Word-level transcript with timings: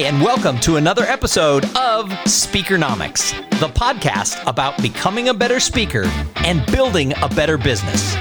Hey, 0.00 0.06
and 0.06 0.22
welcome 0.22 0.58
to 0.60 0.76
another 0.76 1.02
episode 1.02 1.64
of 1.76 2.08
Speakernomics, 2.24 3.38
the 3.60 3.68
podcast 3.68 4.42
about 4.46 4.80
becoming 4.80 5.28
a 5.28 5.34
better 5.34 5.60
speaker 5.60 6.04
and 6.36 6.64
building 6.72 7.12
a 7.20 7.28
better 7.28 7.58
business. 7.58 8.16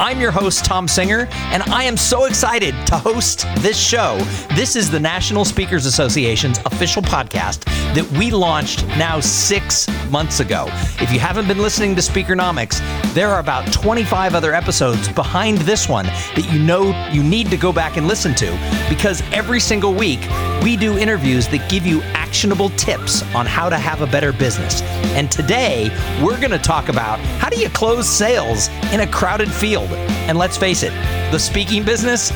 I'm 0.00 0.18
your 0.18 0.30
host, 0.30 0.64
Thom 0.64 0.88
Singer, 0.88 1.28
and 1.52 1.62
I 1.64 1.84
am 1.84 1.94
so 1.94 2.24
excited 2.24 2.74
to 2.86 2.96
host 2.96 3.44
this 3.58 3.78
show. 3.78 4.16
This 4.54 4.74
is 4.74 4.90
the 4.90 4.98
National 4.98 5.44
Speakers 5.44 5.84
Association's 5.84 6.58
official 6.64 7.02
podcast 7.02 7.64
that 7.94 8.10
we 8.12 8.30
launched 8.30 8.86
now 8.96 9.20
six 9.20 9.86
months 10.08 10.40
ago. 10.40 10.64
If 11.00 11.12
you 11.12 11.20
haven't 11.20 11.48
been 11.48 11.58
listening 11.58 11.94
to 11.96 12.00
Speakernomics, 12.00 12.80
there 13.12 13.28
are 13.28 13.40
about 13.40 13.70
25 13.74 14.34
other 14.34 14.54
episodes 14.54 15.06
behind 15.10 15.58
this 15.58 15.86
one 15.86 16.06
that 16.06 16.48
you 16.50 16.58
know 16.58 16.94
you 17.12 17.22
need 17.22 17.50
to 17.50 17.58
go 17.58 17.70
back 17.70 17.98
and 17.98 18.08
listen 18.08 18.34
to 18.36 18.86
because 18.88 19.22
every 19.32 19.60
single 19.60 19.92
week 19.92 20.20
we 20.62 20.76
do 20.76 20.96
interviews 20.96 21.46
that 21.48 21.68
give 21.68 21.86
you 21.86 22.00
actionable 22.30 22.70
tips 22.70 23.22
on 23.34 23.44
how 23.44 23.68
to 23.68 23.76
have 23.76 24.02
a 24.02 24.06
better 24.06 24.32
business. 24.32 24.82
And 25.16 25.30
today 25.30 25.90
we're 26.22 26.38
going 26.38 26.52
to 26.52 26.58
talk 26.58 26.88
about 26.88 27.18
how 27.18 27.48
do 27.48 27.60
you 27.60 27.68
close 27.70 28.08
sales 28.08 28.68
in 28.92 29.00
a 29.00 29.06
crowded 29.06 29.50
field? 29.50 29.89
And 29.92 30.38
let's 30.38 30.56
face 30.56 30.82
it, 30.82 30.92
the 31.30 31.38
speaking 31.38 31.84
business, 31.84 32.32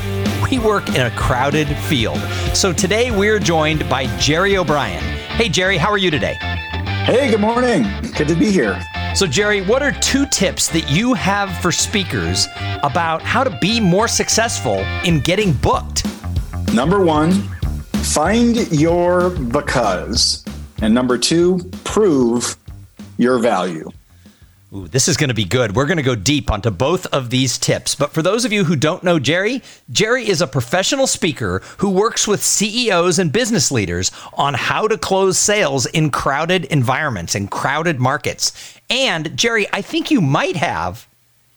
we 0.50 0.58
work 0.58 0.88
in 0.90 1.02
a 1.02 1.10
crowded 1.12 1.68
field. 1.88 2.18
So 2.54 2.72
today 2.72 3.10
we're 3.10 3.38
joined 3.38 3.88
by 3.88 4.06
Jerry 4.18 4.56
O'Brien. 4.56 5.02
Hey, 5.36 5.48
Jerry, 5.48 5.76
how 5.76 5.90
are 5.90 5.98
you 5.98 6.10
today? 6.10 6.34
Hey, 7.04 7.30
good 7.30 7.40
morning. 7.40 7.84
Good 8.16 8.28
to 8.28 8.34
be 8.34 8.50
here. 8.50 8.80
So, 9.14 9.28
Jerry, 9.28 9.62
what 9.62 9.80
are 9.80 9.92
two 9.92 10.26
tips 10.26 10.66
that 10.68 10.90
you 10.90 11.14
have 11.14 11.56
for 11.58 11.70
speakers 11.70 12.48
about 12.82 13.22
how 13.22 13.44
to 13.44 13.58
be 13.60 13.78
more 13.78 14.08
successful 14.08 14.78
in 15.04 15.20
getting 15.20 15.52
booked? 15.52 16.04
Number 16.72 17.04
one, 17.04 17.30
find 18.02 18.56
your 18.72 19.30
because. 19.30 20.44
And 20.82 20.92
number 20.92 21.16
two, 21.16 21.58
prove 21.84 22.56
your 23.16 23.38
value. 23.38 23.88
Ooh, 24.74 24.88
this 24.88 25.06
is 25.06 25.16
going 25.16 25.28
to 25.28 25.34
be 25.34 25.44
good. 25.44 25.76
We're 25.76 25.86
going 25.86 25.98
to 25.98 26.02
go 26.02 26.16
deep 26.16 26.50
onto 26.50 26.70
both 26.70 27.06
of 27.06 27.30
these 27.30 27.58
tips. 27.58 27.94
But 27.94 28.12
for 28.12 28.22
those 28.22 28.44
of 28.44 28.52
you 28.52 28.64
who 28.64 28.74
don't 28.74 29.04
know 29.04 29.20
Jerry, 29.20 29.62
Jerry 29.92 30.28
is 30.28 30.40
a 30.40 30.48
professional 30.48 31.06
speaker 31.06 31.62
who 31.78 31.90
works 31.90 32.26
with 32.26 32.42
CEOs 32.42 33.20
and 33.20 33.30
business 33.30 33.70
leaders 33.70 34.10
on 34.32 34.54
how 34.54 34.88
to 34.88 34.98
close 34.98 35.38
sales 35.38 35.86
in 35.86 36.10
crowded 36.10 36.64
environments 36.64 37.36
and 37.36 37.52
crowded 37.52 38.00
markets. 38.00 38.80
And 38.90 39.36
Jerry, 39.36 39.68
I 39.72 39.80
think 39.80 40.10
you 40.10 40.20
might 40.20 40.56
have 40.56 41.06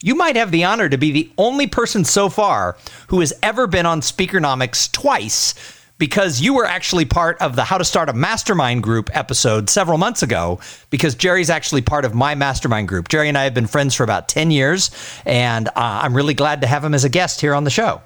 you 0.03 0.13
might 0.13 0.35
have 0.35 0.51
the 0.51 0.63
honor 0.63 0.87
to 0.87 0.97
be 0.97 1.11
the 1.11 1.31
only 1.39 1.65
person 1.65 2.05
so 2.05 2.29
far 2.29 2.77
who 3.07 3.19
has 3.19 3.33
ever 3.41 3.65
been 3.65 3.87
on 3.87 4.01
Speakernomics 4.01 4.91
twice 4.91 5.55
because 5.97 6.41
you 6.41 6.53
were 6.53 6.65
actually 6.65 7.05
part 7.05 7.41
of 7.41 7.55
the 7.55 7.63
How 7.63 7.77
to 7.77 7.85
Start 7.85 8.09
a 8.09 8.13
Mastermind 8.13 8.83
group 8.83 9.09
episode 9.15 9.69
several 9.69 9.97
months 9.97 10.23
ago 10.23 10.59
because 10.89 11.15
Jerry's 11.15 11.49
actually 11.49 11.81
part 11.81 12.05
of 12.05 12.13
my 12.13 12.35
mastermind 12.35 12.87
group. 12.87 13.07
Jerry 13.07 13.29
and 13.29 13.37
I 13.37 13.43
have 13.43 13.53
been 13.53 13.67
friends 13.67 13.95
for 13.95 14.03
about 14.03 14.29
10 14.29 14.51
years, 14.51 14.91
and 15.25 15.67
uh, 15.69 15.71
I'm 15.75 16.15
really 16.15 16.33
glad 16.33 16.61
to 16.61 16.67
have 16.67 16.83
him 16.83 16.93
as 16.93 17.03
a 17.03 17.09
guest 17.09 17.41
here 17.41 17.53
on 17.53 17.63
the 17.63 17.69
show. 17.69 18.01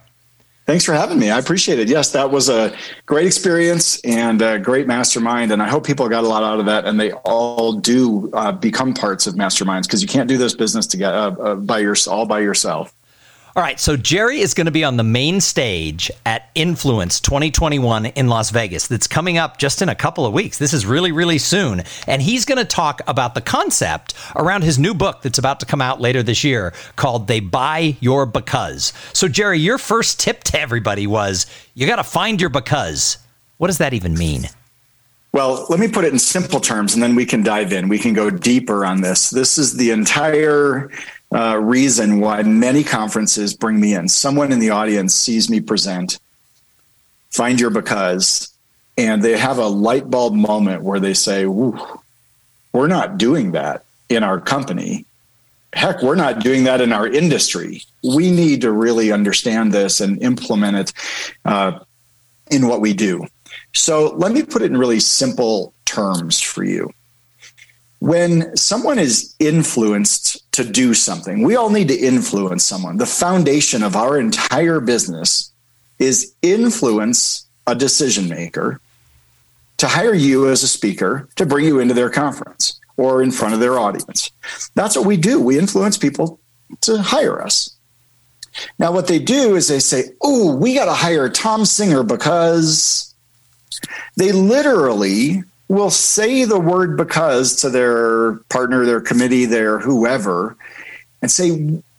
Thanks 0.68 0.86
for 0.86 0.94
having 0.94 1.20
me. 1.20 1.32
I 1.32 1.40
appreciate 1.40 1.80
it. 1.80 1.90
Yes, 1.90 2.12
that 2.12 2.32
was 2.32 2.48
a 2.48 2.74
great 3.08 3.26
experience 3.26 4.00
and 4.02 4.42
a 4.42 4.60
great 4.60 4.86
mastermind. 4.86 5.52
And 5.52 5.62
I 5.62 5.68
hope 5.68 5.86
people 5.86 6.08
got 6.08 6.24
a 6.24 6.28
lot 6.28 6.44
out 6.44 6.60
of 6.60 6.68
that 6.68 6.86
and 6.86 7.00
they 7.00 7.12
all 7.12 7.74
do 7.74 8.30
uh, 8.34 8.52
become 8.52 8.94
parts 8.94 9.26
of 9.26 9.34
masterminds 9.34 9.84
because 9.84 10.04
you 10.04 10.08
can't 10.08 10.30
do 10.30 10.38
this 10.38 10.54
business 10.54 10.86
together 10.86 11.18
uh, 11.18 11.44
uh, 11.44 11.56
by 11.56 11.80
your, 11.80 11.96
all 12.08 12.28
by 12.28 12.40
yourself. 12.40 12.94
All 13.54 13.62
right, 13.62 13.82
so 13.82 13.98
Jerry 13.98 14.40
is 14.40 14.54
going 14.54 14.68
to 14.68 14.72
be 14.72 14.86
on 14.86 14.96
the 14.96 15.04
main 15.04 15.42
stage 15.42 16.10
at 16.26 16.50
Influence 16.56 17.20
2021 17.20 18.06
in 18.06 18.30
Las 18.30 18.50
Vegas. 18.50 18.88
That's 18.88 19.08
coming 19.08 19.38
up 19.38 19.58
just 19.58 19.82
in 19.82 19.90
a 19.90 19.96
couple 19.96 20.26
of 20.26 20.32
weeks. 20.32 20.58
This 20.58 20.74
is 20.74 20.86
really, 20.86 21.12
really 21.12 21.38
soon. 21.38 21.84
And 22.08 22.22
he's 22.22 22.46
going 22.46 22.60
to 22.60 22.66
talk 22.66 23.02
about 23.08 23.36
the 23.36 23.42
concept 23.42 24.14
around 24.38 24.64
his 24.64 24.80
new 24.80 24.94
book 24.94 25.22
that's 25.22 25.38
about 25.38 25.60
to 25.60 25.66
come 25.66 25.82
out 25.82 26.00
later 26.00 26.24
this 26.24 26.46
year 26.46 26.72
called 26.96 27.28
They 27.28 27.42
Buy 27.42 27.98
Your 28.00 28.26
Because. 28.26 28.94
So, 29.12 29.28
Jerry, 29.28 29.60
your 29.60 29.78
first 29.78 30.18
tip 30.18 30.46
to 30.46 30.58
everybody 30.58 31.06
was 31.06 31.46
you 31.74 31.88
got 31.88 31.98
to 31.98 32.06
find 32.06 32.40
your 32.40 32.50
because. 32.50 33.18
What 33.58 33.68
does 33.68 33.80
that 33.80 33.94
even 33.94 34.14
mean? 34.14 34.44
Well, 35.34 35.66
let 35.70 35.82
me 35.82 35.90
put 35.90 36.06
it 36.06 36.14
in 36.14 36.20
simple 36.20 36.62
terms 36.62 36.94
and 36.94 37.04
then 37.04 37.16
we 37.16 37.26
can 37.26 37.44
dive 37.44 37.74
in. 37.74 37.90
We 37.90 38.00
can 38.00 38.14
go 38.14 38.30
deeper 38.30 38.86
on 38.86 39.02
this. 39.02 39.30
This 39.30 39.58
is 39.58 39.76
the 39.76 39.92
entire 39.92 40.90
uh, 41.34 41.58
reason 41.58 42.20
why 42.20 42.44
many 42.44 42.84
conferences 42.84 43.54
bring 43.54 43.80
me 43.80 43.94
in. 43.94 44.08
Someone 44.10 44.52
in 44.52 44.60
the 44.60 44.72
audience 44.72 45.16
sees 45.16 45.50
me 45.50 45.62
present, 45.62 46.20
find 47.30 47.60
your 47.60 47.70
because, 47.70 48.54
and 48.98 49.24
they 49.24 49.38
have 49.38 49.58
a 49.58 49.68
light 49.68 50.10
bulb 50.10 50.34
moment 50.34 50.84
where 50.84 51.00
they 51.00 51.14
say, 51.14 51.46
we're 51.46 52.88
not 52.88 53.18
doing 53.18 53.52
that 53.52 53.86
in 54.10 54.24
our 54.24 54.40
company. 54.40 55.06
Heck, 55.74 56.02
we're 56.02 56.16
not 56.16 56.40
doing 56.40 56.66
that 56.66 56.82
in 56.82 56.92
our 56.92 57.08
industry. 57.08 57.84
We 58.04 58.30
need 58.30 58.62
to 58.62 58.72
really 58.72 59.12
understand 59.14 59.72
this 59.72 60.02
and 60.02 60.22
implement 60.22 60.78
it 60.78 60.94
uh, 61.46 61.80
in 62.50 62.68
what 62.68 62.82
we 62.82 62.94
do. 62.94 63.26
So 63.74 64.14
let 64.16 64.34
me 64.34 64.44
put 64.44 64.64
it 64.64 64.66
in 64.66 64.76
really 64.76 65.00
simple 65.00 65.74
terms 65.86 66.42
for 66.42 66.66
you 66.66 66.94
when 68.02 68.58
someone 68.58 68.98
is 68.98 69.36
influenced 69.38 70.52
to 70.54 70.64
do 70.64 70.92
something, 70.92 71.44
we 71.44 71.56
all 71.56 71.70
need 71.70 71.88
to 71.88 71.96
influence 71.96 72.64
someone. 72.64 72.98
The 72.98 73.06
foundation 73.06 73.84
of 73.84 73.96
our 73.96 74.18
entire 74.18 74.80
business 74.80 75.52
is 76.00 76.34
influence 76.42 77.46
a 77.68 77.76
decision 77.76 78.28
maker 78.28 78.82
to 79.78 79.88
hire 79.88 80.16
you 80.16 80.50
as 80.50 80.64
a 80.64 80.68
speaker 80.68 81.30
to 81.36 81.46
bring 81.46 81.64
you 81.64 81.80
into 81.80 81.94
their 81.94 82.10
conference 82.10 82.80
or 82.98 83.22
in 83.22 83.30
front 83.30 83.54
of 83.54 83.60
their 83.60 83.78
audience. 83.78 84.32
That's 84.74 84.98
what 84.98 85.06
we 85.06 85.16
do. 85.16 85.40
We 85.40 85.60
influence 85.60 85.96
people 85.96 86.40
to 86.82 87.04
hire 87.04 87.40
us. 87.40 87.76
Now, 88.80 88.92
what 88.92 89.06
they 89.06 89.20
do 89.20 89.56
is 89.56 89.68
they 89.68 89.80
say, 89.80 90.06
Oh, 90.22 90.56
we 90.56 90.74
got 90.74 90.86
to 90.86 90.94
hire 90.94 91.30
Thom 91.30 91.66
Singer 91.66 92.02
because 92.02 93.14
they 94.18 94.32
literally 94.32 95.44
will 95.72 95.90
say 95.90 96.44
the 96.44 96.60
word 96.60 96.98
because 96.98 97.56
to 97.56 97.70
their 97.70 98.34
partner, 98.50 98.86
their 98.86 99.00
committee, 99.00 99.46
their 99.46 99.80
whoever, 99.80 100.58
and 101.22 101.32
say, 101.32 101.52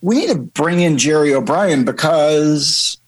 we 0.03 0.17
need 0.17 0.29
to 0.29 0.39
bring 0.39 0.81
in 0.81 0.99
Jerry 0.99 1.33
O'Brien 1.33 1.85
because, 1.85 2.99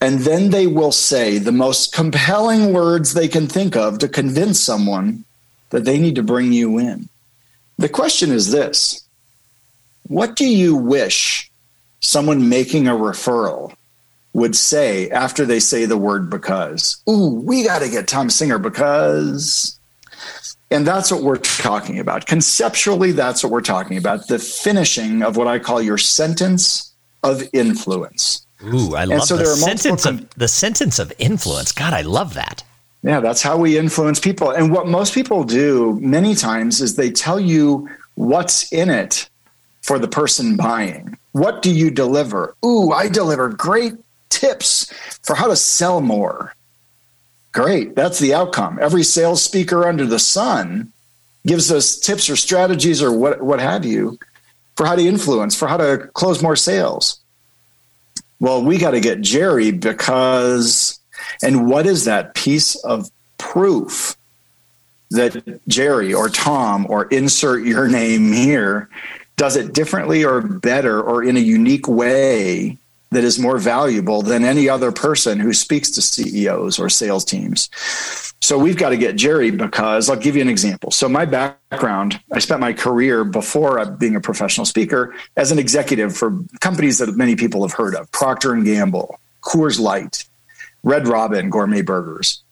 and 0.00 0.20
then 0.20 0.50
they 0.50 0.68
will 0.68 0.92
say 0.92 1.38
the 1.38 1.50
most 1.50 1.92
compelling 1.92 2.72
words 2.72 3.12
they 3.12 3.26
can 3.26 3.48
think 3.48 3.74
of 3.74 3.98
to 3.98 4.08
convince 4.08 4.60
someone 4.60 5.24
that 5.70 5.84
they 5.84 5.98
need 5.98 6.14
to 6.14 6.22
bring 6.22 6.52
you 6.52 6.78
in. 6.78 7.08
The 7.78 7.88
question 7.88 8.30
is 8.30 8.52
this 8.52 9.04
What 10.06 10.36
do 10.36 10.44
you 10.44 10.76
wish 10.76 11.50
someone 12.00 12.48
making 12.48 12.86
a 12.86 12.92
referral 12.92 13.74
would 14.34 14.56
say 14.56 15.10
after 15.10 15.44
they 15.44 15.60
say 15.60 15.84
the 15.84 15.96
word 15.96 16.30
because. 16.30 17.02
Ooh, 17.08 17.42
we 17.44 17.64
got 17.64 17.80
to 17.80 17.88
get 17.88 18.06
Thom 18.08 18.30
Singer 18.30 18.58
because. 18.58 19.78
And 20.70 20.86
that's 20.86 21.12
what 21.12 21.22
we're 21.22 21.36
talking 21.36 21.98
about. 21.98 22.26
Conceptually, 22.26 23.12
that's 23.12 23.42
what 23.42 23.52
we're 23.52 23.60
talking 23.60 23.98
about 23.98 24.28
the 24.28 24.38
finishing 24.38 25.22
of 25.22 25.36
what 25.36 25.46
I 25.46 25.58
call 25.58 25.82
your 25.82 25.98
sentence 25.98 26.92
of 27.22 27.42
influence. 27.52 28.46
Ooh, 28.64 28.94
I 28.94 29.04
love 29.04 29.24
so 29.24 29.36
the 29.36 29.44
sentence 29.44 30.04
com- 30.04 30.18
of 30.18 30.30
the 30.30 30.48
sentence 30.48 30.98
of 30.98 31.12
influence. 31.18 31.72
God, 31.72 31.92
I 31.92 32.02
love 32.02 32.34
that. 32.34 32.64
Yeah, 33.02 33.20
that's 33.20 33.42
how 33.42 33.56
we 33.56 33.76
influence 33.76 34.20
people. 34.20 34.50
And 34.50 34.72
what 34.72 34.86
most 34.86 35.12
people 35.12 35.42
do 35.44 35.98
many 36.00 36.34
times 36.34 36.80
is 36.80 36.94
they 36.94 37.10
tell 37.10 37.40
you 37.40 37.88
what's 38.14 38.72
in 38.72 38.88
it 38.88 39.28
for 39.82 39.98
the 39.98 40.06
person 40.06 40.56
buying. 40.56 41.18
What 41.32 41.62
do 41.62 41.74
you 41.74 41.90
deliver? 41.90 42.54
Ooh, 42.64 42.92
I 42.92 43.08
deliver 43.08 43.48
great 43.48 43.94
tips 44.32 44.92
for 45.22 45.34
how 45.34 45.48
to 45.48 45.56
sell 45.56 46.00
more. 46.00 46.54
Great. 47.52 47.94
That's 47.94 48.18
the 48.18 48.34
outcome. 48.34 48.78
Every 48.80 49.02
sales 49.02 49.42
speaker 49.42 49.86
under 49.86 50.06
the 50.06 50.18
sun 50.18 50.92
gives 51.46 51.70
us 51.70 51.98
tips 51.98 52.30
or 52.30 52.36
strategies 52.36 53.02
or 53.02 53.12
what, 53.12 53.42
what 53.42 53.60
have 53.60 53.84
you 53.84 54.18
for 54.76 54.86
how 54.86 54.96
to 54.96 55.06
influence, 55.06 55.54
for 55.54 55.68
how 55.68 55.76
to 55.76 56.08
close 56.14 56.42
more 56.42 56.56
sales. 56.56 57.20
Well, 58.40 58.64
we 58.64 58.78
got 58.78 58.92
to 58.92 59.00
get 59.00 59.20
Jerry 59.20 59.70
because, 59.70 60.98
and 61.42 61.68
what 61.68 61.86
is 61.86 62.06
that 62.06 62.34
piece 62.34 62.74
of 62.76 63.10
proof 63.38 64.16
that 65.10 65.60
Jerry 65.68 66.14
or 66.14 66.28
Thom 66.28 66.86
or 66.88 67.04
insert 67.06 67.64
your 67.64 67.86
name 68.00 68.32
here 68.32 68.88
does 69.36 69.56
it 69.56 69.72
differently 69.72 70.24
or 70.24 70.40
better 70.40 71.00
or 71.02 71.22
in 71.22 71.36
a 71.36 71.40
unique 71.40 71.86
way 71.86 72.78
that 73.12 73.24
is 73.24 73.38
more 73.38 73.58
valuable 73.58 74.22
than 74.22 74.44
any 74.44 74.68
other 74.68 74.90
person 74.90 75.38
who 75.38 75.52
speaks 75.52 75.90
to 75.92 76.02
CEOs 76.02 76.78
or 76.78 76.88
sales 76.88 77.24
teams. 77.24 77.68
So 78.40 78.58
we've 78.58 78.76
got 78.76 78.88
to 78.88 78.96
get 78.96 79.16
Jerry 79.16 79.50
because 79.50 80.10
I'll 80.10 80.16
give 80.16 80.34
you 80.34 80.42
an 80.42 80.48
example. 80.48 80.90
So 80.90 81.08
my 81.08 81.24
background, 81.24 82.20
I 82.32 82.40
spent 82.40 82.60
my 82.60 82.72
career 82.72 83.22
before 83.22 83.84
being 83.86 84.16
a 84.16 84.20
professional 84.20 84.66
speaker 84.66 85.14
as 85.36 85.52
an 85.52 85.58
executive 85.58 86.16
for 86.16 86.36
companies 86.60 86.98
that 86.98 87.16
many 87.16 87.36
people 87.36 87.62
have 87.62 87.72
heard 87.72 87.94
of: 87.94 88.10
Procter 88.10 88.52
and 88.52 88.64
Gamble, 88.64 89.20
Coors 89.42 89.78
Light, 89.78 90.24
Red 90.82 91.06
Robin 91.06 91.50
Gourmet 91.50 91.82
Burgers. 91.82 92.42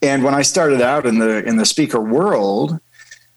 And 0.00 0.22
when 0.22 0.34
I 0.34 0.42
started 0.42 0.80
out 0.80 1.04
in 1.04 1.18
the 1.18 1.44
in 1.44 1.56
the 1.56 1.66
speaker 1.66 2.00
world, 2.00 2.78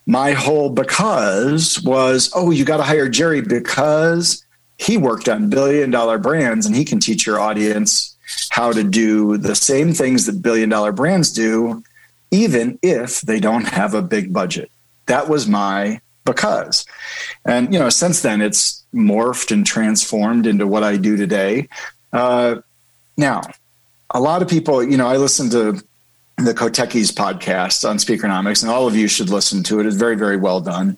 my 0.05 0.31
whole 0.31 0.69
because 0.69 1.81
was, 1.81 2.31
oh, 2.33 2.51
you 2.51 2.65
got 2.65 2.77
to 2.77 2.83
hire 2.83 3.09
Jerry 3.09 3.41
because 3.41 4.45
he 4.79 4.97
worked 4.97 5.27
on 5.27 5.49
billion 5.49 5.91
dollar 5.91 6.17
brands 6.17 6.65
and 6.65 6.75
he 6.75 6.85
can 6.85 6.99
teach 6.99 7.27
your 7.27 7.39
audience 7.39 8.15
how 8.49 8.71
to 8.71 8.83
do 8.83 9.37
the 9.37 9.55
same 9.55 9.93
things 9.93 10.25
that 10.25 10.41
billion 10.41 10.69
dollar 10.69 10.91
brands 10.91 11.31
do, 11.31 11.83
even 12.31 12.79
if 12.81 13.21
they 13.21 13.39
don't 13.39 13.67
have 13.67 13.93
a 13.93 14.01
big 14.01 14.31
budget. 14.31 14.71
That 15.07 15.27
was 15.27 15.47
my 15.47 15.99
because. 16.25 16.85
And, 17.45 17.73
you 17.73 17.79
know, 17.79 17.89
since 17.89 18.21
then 18.21 18.41
it's 18.41 18.83
morphed 18.93 19.51
and 19.51 19.65
transformed 19.65 20.47
into 20.47 20.65
what 20.65 20.83
I 20.83 20.97
do 20.97 21.17
today. 21.17 21.67
Uh, 22.13 22.57
now, 23.17 23.41
a 24.11 24.19
lot 24.19 24.41
of 24.41 24.47
people, 24.47 24.83
you 24.83 24.97
know, 24.97 25.07
I 25.07 25.17
listen 25.17 25.49
to 25.49 25.83
the 26.37 26.53
Koteches 26.53 27.11
podcast 27.11 27.87
on 27.87 27.97
Speakernomics, 27.97 28.63
and 28.63 28.71
all 28.71 28.87
of 28.87 28.95
you 28.95 29.07
should 29.07 29.29
listen 29.29 29.61
to 29.63 29.79
it. 29.79 29.85
It's 29.85 29.95
very, 29.95 30.15
very 30.15 30.37
well 30.37 30.61
done. 30.61 30.97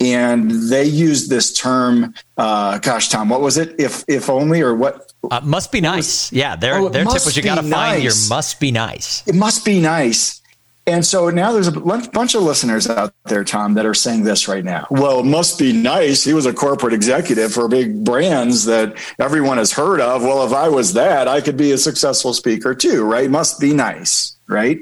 And 0.00 0.50
they 0.50 0.84
used 0.84 1.28
this 1.28 1.52
term, 1.52 2.14
uh, 2.38 2.78
gosh, 2.78 3.10
Thom, 3.10 3.28
what 3.28 3.42
was 3.42 3.58
it? 3.58 3.78
If 3.78 4.02
if 4.08 4.30
only 4.30 4.62
or 4.62 4.74
what? 4.74 5.12
Uh, 5.30 5.40
must 5.44 5.70
be 5.70 5.80
nice. 5.82 6.32
Yeah, 6.32 6.56
their 6.56 6.76
oh, 6.76 6.88
their 6.88 7.04
tip 7.04 7.24
was 7.24 7.36
you 7.36 7.42
got 7.42 7.56
to 7.56 7.62
nice. 7.62 7.72
find 7.72 8.02
your 8.02 8.12
must 8.30 8.60
be 8.60 8.70
nice. 8.70 9.26
It 9.28 9.34
must 9.34 9.64
be 9.64 9.80
nice. 9.80 10.40
And 10.86 11.04
so 11.04 11.30
now 11.30 11.52
there's 11.52 11.68
a 11.68 11.72
bunch 11.72 12.34
of 12.34 12.42
listeners 12.42 12.88
out 12.88 13.12
there, 13.26 13.44
Thom, 13.44 13.74
that 13.74 13.86
are 13.86 13.94
saying 13.94 14.24
this 14.24 14.48
right 14.48 14.64
now. 14.64 14.86
Well, 14.90 15.20
it 15.20 15.26
must 15.26 15.58
be 15.58 15.72
nice. 15.72 16.24
He 16.24 16.32
was 16.32 16.46
a 16.46 16.52
corporate 16.52 16.94
executive 16.94 17.52
for 17.52 17.68
big 17.68 18.02
brands 18.02 18.64
that 18.64 18.96
everyone 19.18 19.58
has 19.58 19.70
heard 19.70 20.00
of. 20.00 20.22
Well, 20.22 20.44
if 20.44 20.52
I 20.52 20.68
was 20.68 20.94
that, 20.94 21.28
I 21.28 21.42
could 21.42 21.56
be 21.56 21.72
a 21.72 21.78
successful 21.78 22.32
speaker 22.32 22.74
too, 22.74 23.04
right? 23.04 23.30
Must 23.30 23.60
be 23.60 23.74
nice, 23.74 24.36
right? 24.48 24.78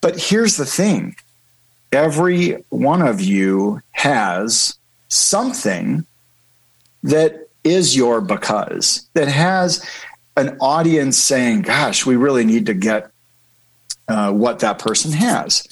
But 0.00 0.18
here's 0.18 0.56
the 0.56 0.66
thing 0.66 1.14
every 1.92 2.64
one 2.70 3.02
of 3.02 3.20
you 3.20 3.80
has 3.92 4.76
something 5.08 6.06
that 7.02 7.48
is 7.64 7.96
your 7.96 8.20
because, 8.20 9.06
that 9.14 9.28
has 9.28 9.88
an 10.36 10.56
audience 10.60 11.16
saying, 11.16 11.62
gosh, 11.62 12.04
we 12.04 12.16
really 12.16 12.44
need 12.44 12.66
to 12.66 12.74
get 12.74 13.10
uh, 14.08 14.32
what 14.32 14.60
that 14.60 14.78
person 14.78 15.12
has. 15.12 15.66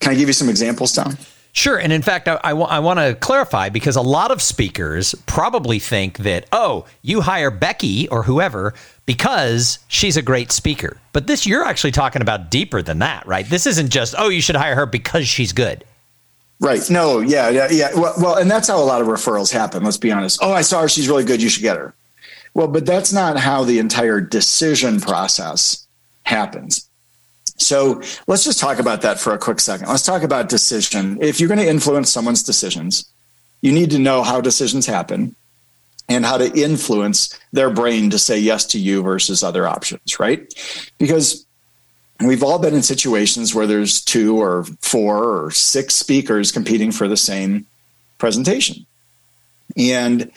Can 0.00 0.12
I 0.12 0.14
give 0.14 0.28
you 0.28 0.34
some 0.34 0.48
examples, 0.48 0.92
Thom? 0.92 1.16
Sure. 1.54 1.76
And 1.76 1.92
in 1.92 2.00
fact, 2.00 2.28
I, 2.28 2.54
want 2.54 2.98
to 2.98 3.14
clarify 3.14 3.68
because 3.68 3.96
a 3.96 4.00
lot 4.00 4.30
of 4.30 4.40
speakers 4.40 5.14
probably 5.26 5.78
think 5.78 6.18
that, 6.18 6.46
oh, 6.50 6.86
you 7.02 7.20
hire 7.20 7.50
Becky 7.50 8.08
or 8.08 8.22
whoever 8.22 8.72
because 9.04 9.78
she's 9.86 10.16
a 10.16 10.22
great 10.22 10.50
speaker. 10.50 10.96
But 11.12 11.26
this, 11.26 11.46
you're 11.46 11.64
actually 11.64 11.90
talking 11.90 12.22
about 12.22 12.50
deeper 12.50 12.80
than 12.80 13.00
that, 13.00 13.26
right? 13.26 13.46
This 13.46 13.66
isn't 13.66 13.90
just, 13.90 14.14
oh, 14.16 14.30
you 14.30 14.40
should 14.40 14.56
hire 14.56 14.74
her 14.74 14.86
because 14.86 15.28
she's 15.28 15.52
good. 15.52 15.84
Right. 16.58 16.88
No, 16.88 17.20
yeah, 17.20 17.50
yeah, 17.50 17.68
yeah. 17.70 17.90
Well, 17.94 18.14
well, 18.18 18.36
and 18.36 18.50
that's 18.50 18.68
how 18.68 18.78
a 18.78 18.84
lot 18.84 19.02
of 19.02 19.08
referrals 19.08 19.52
happen. 19.52 19.82
Let's 19.82 19.98
be 19.98 20.10
honest. 20.10 20.38
Oh, 20.40 20.52
I 20.52 20.62
saw 20.62 20.82
her. 20.82 20.88
She's 20.88 21.08
really 21.08 21.24
good. 21.24 21.42
You 21.42 21.50
should 21.50 21.62
get 21.62 21.76
her. 21.76 21.92
Well, 22.54 22.68
but 22.68 22.86
that's 22.86 23.12
not 23.12 23.36
how 23.36 23.64
the 23.64 23.78
entire 23.78 24.20
decision 24.20 25.00
process 25.00 25.86
happens. 26.22 26.88
So 27.64 28.02
let's 28.26 28.44
just 28.44 28.58
talk 28.58 28.78
about 28.78 29.02
that 29.02 29.20
for 29.20 29.32
a 29.32 29.38
quick 29.38 29.60
second. 29.60 29.88
Let's 29.88 30.04
talk 30.04 30.22
about 30.22 30.48
decision. 30.48 31.18
If 31.20 31.40
you're 31.40 31.48
going 31.48 31.60
to 31.60 31.68
influence 31.68 32.10
someone's 32.10 32.42
decisions, 32.42 33.04
you 33.60 33.72
need 33.72 33.90
to 33.90 33.98
know 33.98 34.22
how 34.22 34.40
decisions 34.40 34.86
happen 34.86 35.34
and 36.08 36.24
how 36.24 36.36
to 36.38 36.52
influence 36.60 37.38
their 37.52 37.70
brain 37.70 38.10
to 38.10 38.18
say 38.18 38.38
yes 38.38 38.66
to 38.66 38.78
you 38.78 39.02
versus 39.02 39.42
other 39.42 39.66
options, 39.66 40.18
right? 40.18 40.52
Because 40.98 41.46
we've 42.20 42.42
all 42.42 42.58
been 42.58 42.74
in 42.74 42.82
situations 42.82 43.54
where 43.54 43.66
there's 43.66 44.02
two 44.02 44.40
or 44.40 44.64
four 44.80 45.24
or 45.24 45.50
six 45.50 45.94
speakers 45.94 46.52
competing 46.52 46.92
for 46.92 47.08
the 47.08 47.16
same 47.16 47.66
presentation. 48.18 48.84
And 49.76 50.30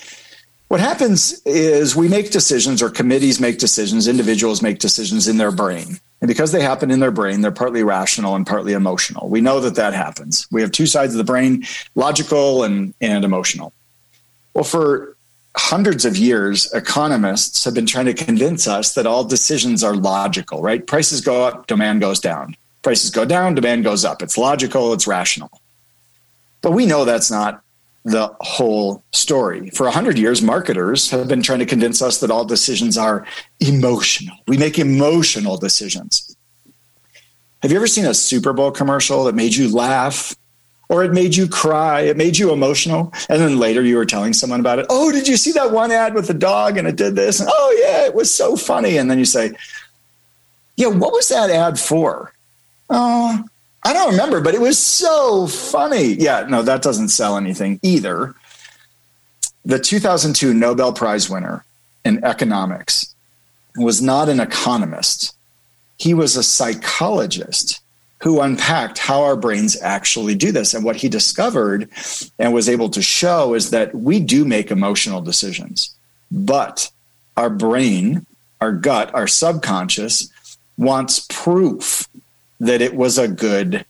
what 0.68 0.80
happens 0.80 1.42
is 1.46 1.96
we 1.96 2.08
make 2.08 2.32
decisions 2.32 2.82
or 2.82 2.90
committees 2.90 3.40
make 3.40 3.60
decisions, 3.60 4.08
individuals 4.08 4.62
make 4.62 4.80
decisions 4.80 5.28
in 5.28 5.38
their 5.38 5.52
brain. 5.52 6.00
And 6.22 6.28
because 6.28 6.52
they 6.52 6.62
happen 6.62 6.92
in 6.92 7.00
their 7.00 7.12
brain, 7.12 7.42
they're 7.42 7.52
partly 7.52 7.84
rational 7.84 8.36
and 8.36 8.48
partly 8.48 8.74
emotional. 8.74 9.28
We 9.30 9.42
know 9.42 9.60
that 9.60 9.76
that 9.76 9.94
happens. 9.94 10.48
We 10.52 10.62
have 10.62 10.72
two 10.72 10.88
sides 10.88 11.14
of 11.14 11.18
the 11.18 11.24
brain, 11.24 11.66
logical 11.94 12.64
and, 12.64 12.94
and 13.02 13.26
emotional. 13.26 13.74
Well, 14.54 14.64
for 14.64 15.16
hundreds 15.58 16.06
of 16.06 16.18
years, 16.18 16.72
economists 16.74 17.64
have 17.66 17.74
been 17.74 17.86
trying 17.86 18.06
to 18.06 18.14
convince 18.14 18.68
us 18.68 18.94
that 18.94 19.06
all 19.06 19.24
decisions 19.24 19.84
are 19.84 19.96
logical, 19.96 20.62
right? 20.62 20.86
Prices 20.86 21.22
go 21.22 21.44
up, 21.44 21.68
demand 21.68 22.02
goes 22.02 22.20
down. 22.20 22.56
Prices 22.82 23.10
go 23.10 23.26
down, 23.26 23.56
demand 23.56 23.84
goes 23.84 24.06
up. 24.06 24.22
It's 24.22 24.38
logical, 24.38 24.94
it's 24.94 25.08
rational. 25.08 25.62
But 26.62 26.72
we 26.72 26.86
know 26.86 27.06
that's 27.06 27.30
not 27.30 27.62
the 28.06 28.34
whole 28.40 29.04
story. 29.12 29.72
For 29.72 29.86
100 29.86 30.18
years, 30.18 30.42
marketers 30.42 31.10
have 31.10 31.28
been 31.28 31.42
trying 31.42 31.60
to 31.60 31.66
convince 31.66 32.04
us 32.04 32.20
that 32.20 32.30
all 32.30 32.46
decisions 32.46 32.98
are 33.00 33.26
emotional. 33.60 34.38
We 34.48 34.58
make 34.58 34.78
emotional 34.78 35.58
decisions. 35.58 36.38
Have 37.64 37.72
you 37.72 37.78
ever 37.78 37.88
seen 37.88 38.06
a 38.06 38.14
Super 38.14 38.54
Bowl 38.54 38.70
commercial 38.70 39.24
that 39.24 39.34
made 39.34 39.56
you 39.56 39.74
laugh 39.74 40.36
or 40.88 41.04
it 41.04 41.14
made 41.14 41.36
you 41.36 41.48
cry? 41.48 42.02
It 42.02 42.16
made 42.16 42.38
you 42.38 42.54
emotional. 42.54 43.12
And 43.28 43.42
then 43.42 43.58
later 43.58 43.82
you 43.82 43.96
were 43.96 44.06
telling 44.06 44.34
someone 44.34 44.60
about 44.60 44.78
it. 44.78 44.86
Oh, 44.88 45.12
did 45.12 45.28
you 45.28 45.36
see 45.36 45.52
that 45.54 45.72
one 45.72 45.92
ad 45.92 46.14
with 46.14 46.28
the 46.28 46.36
dog 46.36 46.78
and 46.78 46.88
it 46.88 46.98
did 46.98 47.16
this? 47.16 47.40
And, 47.40 47.50
oh, 47.52 47.78
yeah, 47.82 48.06
it 48.06 48.14
was 48.14 48.32
so 48.32 48.56
funny. 48.56 48.98
And 48.98 49.10
then 49.10 49.18
you 49.18 49.26
say, 49.26 49.52
yeah, 50.78 50.88
what 50.88 51.12
was 51.12 51.30
that 51.30 51.50
ad 51.50 51.80
for? 51.80 52.32
Oh, 52.92 53.44
I 53.86 53.94
don't 53.94 54.12
remember, 54.12 54.42
but 54.42 54.56
it 54.56 54.62
was 54.62 54.80
so 54.80 55.46
funny. 55.46 56.14
Yeah, 56.14 56.48
no, 56.50 56.64
that 56.64 56.82
doesn't 56.82 57.10
sell 57.10 57.38
anything 57.38 57.80
either. 57.84 58.34
The 59.64 59.78
2002 59.78 60.56
Nobel 60.56 60.92
Prize 60.92 61.30
winner 61.30 61.64
in 62.04 62.24
economics 62.24 63.14
was 63.78 64.02
not 64.02 64.28
an 64.28 64.40
economist, 64.40 65.36
he 65.98 66.14
was 66.14 66.36
a 66.36 66.44
psychologist 66.44 67.82
who 68.22 68.42
unpacked 68.42 68.98
how 68.98 69.22
our 69.22 69.36
brains 69.36 69.80
actually 69.82 70.36
do 70.36 70.52
this. 70.52 70.74
And 70.74 70.84
what 70.84 70.96
he 70.96 71.10
discovered 71.10 71.90
and 72.40 72.54
was 72.54 72.68
able 72.68 72.90
to 72.90 73.02
show 73.02 73.54
is 73.54 73.70
that 73.70 73.94
we 73.94 74.20
do 74.20 74.46
make 74.46 74.72
emotional 74.72 75.22
decisions, 75.22 75.94
but 76.32 76.92
our 77.38 77.50
brain, 77.50 78.26
our 78.62 78.72
gut, 78.72 79.14
our 79.14 79.28
subconscious 79.28 80.32
wants 80.78 81.26
proof 81.30 82.08
that 82.60 82.82
it 82.82 82.96
was 82.96 83.18
a 83.18 83.28
good 83.28 83.86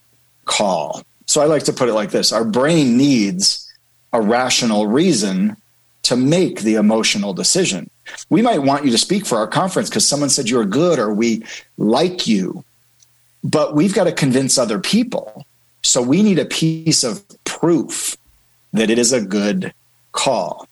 call. 0.46 1.04
So 1.26 1.42
I 1.42 1.46
like 1.46 1.64
to 1.64 1.74
put 1.74 1.90
it 1.90 1.94
like 1.94 2.12
this 2.12 2.32
our 2.32 2.46
brain 2.46 2.98
needs 2.98 3.72
a 4.14 4.22
rational 4.22 4.88
reason 4.88 5.58
to 6.04 6.16
make 6.16 6.62
the 6.62 6.76
emotional 6.76 7.34
decision. 7.34 7.90
We 8.30 8.42
might 8.42 8.60
want 8.60 8.86
you 8.86 8.92
to 8.92 8.98
speak 8.98 9.26
for 9.26 9.38
our 9.38 9.48
conference 9.48 9.90
because 9.90 10.08
someone 10.08 10.30
said 10.30 10.48
you're 10.48 10.66
good 10.66 11.00
or 11.00 11.12
we 11.12 11.44
like 11.78 12.28
you, 12.28 12.64
but 13.44 13.76
we've 13.76 13.94
got 13.94 14.04
to 14.06 14.12
convince 14.12 14.58
other 14.58 14.80
people. 14.80 15.46
So 15.82 16.02
we 16.02 16.22
need 16.24 16.40
a 16.40 16.46
piece 16.46 17.04
of 17.04 17.24
proof 17.44 18.18
that 18.74 18.90
it 18.90 19.00
is 19.00 19.12
a 19.12 19.22
good 19.22 19.74
call. 20.12 20.68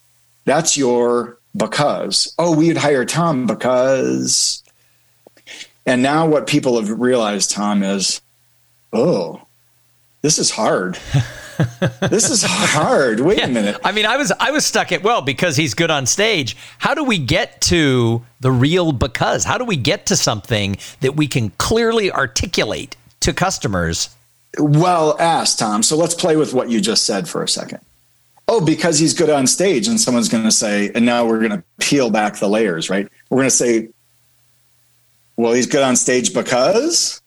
That's 0.46 0.78
your 0.78 1.38
because. 1.56 2.34
Oh, 2.38 2.56
we'd 2.56 2.78
hire 2.78 3.06
Thom 3.06 3.48
because 3.48 4.63
and 5.86 6.02
now 6.02 6.28
what 6.28 6.48
people 6.48 6.80
have 6.80 6.90
realized, 6.90 7.52
Thom, 7.52 7.84
is, 7.84 8.22
oh, 8.92 9.42
this 10.22 10.40
is 10.40 10.50
hard. 10.50 10.96
this 12.00 12.30
is 12.30 12.44
hard. 12.44 13.20
Wait 13.20 13.40
yeah. 13.40 13.46
a 13.46 13.50
minute. 13.50 13.80
I 13.84 13.92
mean, 13.92 14.06
I 14.06 14.18
was 14.18 14.32
I 14.40 14.52
was 14.52 14.66
stuck 14.66 14.92
at 14.92 15.04
well 15.04 15.22
because 15.22 15.58
he's 15.58 15.74
good 15.74 15.92
on 15.92 16.06
stage. 16.06 16.56
How 16.78 16.94
do 16.94 17.04
we 17.04 17.18
get 17.18 17.62
to 17.62 18.24
the 18.40 18.52
real 18.52 18.92
because? 18.92 19.44
How 19.44 19.58
do 19.58 19.66
we 19.66 19.76
get 19.76 20.06
to 20.08 20.16
something 20.16 20.78
that 21.02 21.16
we 21.16 21.28
can 21.28 21.50
clearly 21.52 22.12
articulate 22.12 22.96
to 23.22 23.34
customers? 23.34 24.10
Well, 24.58 25.20
ask 25.20 25.58
Thom. 25.58 25.84
So 25.84 25.98
let's 25.98 26.16
play 26.16 26.36
with 26.36 26.54
what 26.54 26.70
you 26.70 26.80
just 26.80 27.06
said 27.06 27.28
for 27.28 27.44
a 27.44 27.48
second. 27.48 27.80
Oh, 28.48 28.64
because 28.64 29.00
he's 29.00 29.14
good 29.14 29.30
on 29.30 29.48
stage, 29.48 29.88
and 29.88 30.00
someone's 30.00 30.28
going 30.28 30.44
to 30.44 30.52
say, 30.52 30.92
and 30.94 31.06
now 31.06 31.26
we're 31.26 31.40
going 31.40 31.52
to 31.52 31.64
peel 31.80 32.10
back 32.10 32.38
the 32.38 32.50
layers, 32.50 32.90
right? 32.90 33.08
We're 33.30 33.38
going 33.38 33.48
to 33.48 33.56
say, 33.56 33.90
well, 35.38 35.54
he's 35.54 35.68
good 35.68 35.84
on 35.84 35.96
stage 35.96 36.34
because 36.34 37.22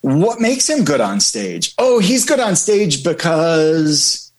what 0.00 0.40
makes 0.40 0.68
him 0.68 0.84
good 0.84 1.00
on 1.00 1.20
stage? 1.20 1.74
Oh, 1.78 1.98
he's 1.98 2.26
good 2.26 2.40
on 2.40 2.56
stage 2.56 3.02
because 3.02 4.32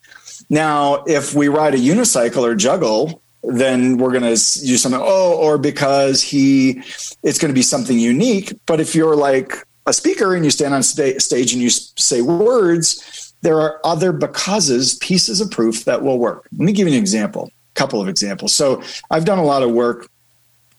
now 0.50 1.04
if 1.08 1.34
we 1.34 1.48
ride 1.48 1.74
a 1.74 1.78
unicycle 1.78 2.44
or 2.44 2.56
juggle, 2.56 3.22
then 3.42 3.98
we're 3.98 4.12
going 4.12 4.24
to 4.24 4.30
use 4.30 4.82
something. 4.82 5.02
Oh, 5.04 5.38
or 5.38 5.58
because 5.58 6.22
he, 6.22 6.84
it's 7.24 7.40
going 7.40 7.50
to 7.50 7.56
be 7.56 7.62
something 7.62 7.98
unique. 7.98 8.54
But 8.66 8.80
if 8.80 8.96
you're 8.96 9.16
like 9.16 9.54
a 9.86 9.94
speaker 9.94 10.36
and 10.36 10.44
you 10.44 10.52
stand 10.52 10.74
on 10.74 10.84
sta- 10.84 11.20
stage 11.20 11.54
and 11.54 11.62
you 11.62 11.70
say 11.70 12.22
words, 12.22 13.34
there 13.42 13.60
are 13.60 13.80
other 13.84 14.12
becauses, 14.12 14.96
pieces 14.96 15.42
of 15.42 15.52
proof 15.52 15.86
that 15.86 16.02
will 16.02 16.18
work. 16.18 16.48
Let 16.52 16.66
me 16.66 16.74
give 16.74 16.88
you 16.88 16.94
an 16.94 17.00
example, 17.00 17.50
a 17.52 17.74
couple 17.76 18.02
of 18.02 18.08
examples. 18.08 18.54
So 18.54 18.82
I've 19.10 19.26
done 19.26 19.40
a 19.40 19.44
lot 19.44 19.64
of 19.64 19.72
work 19.72 20.10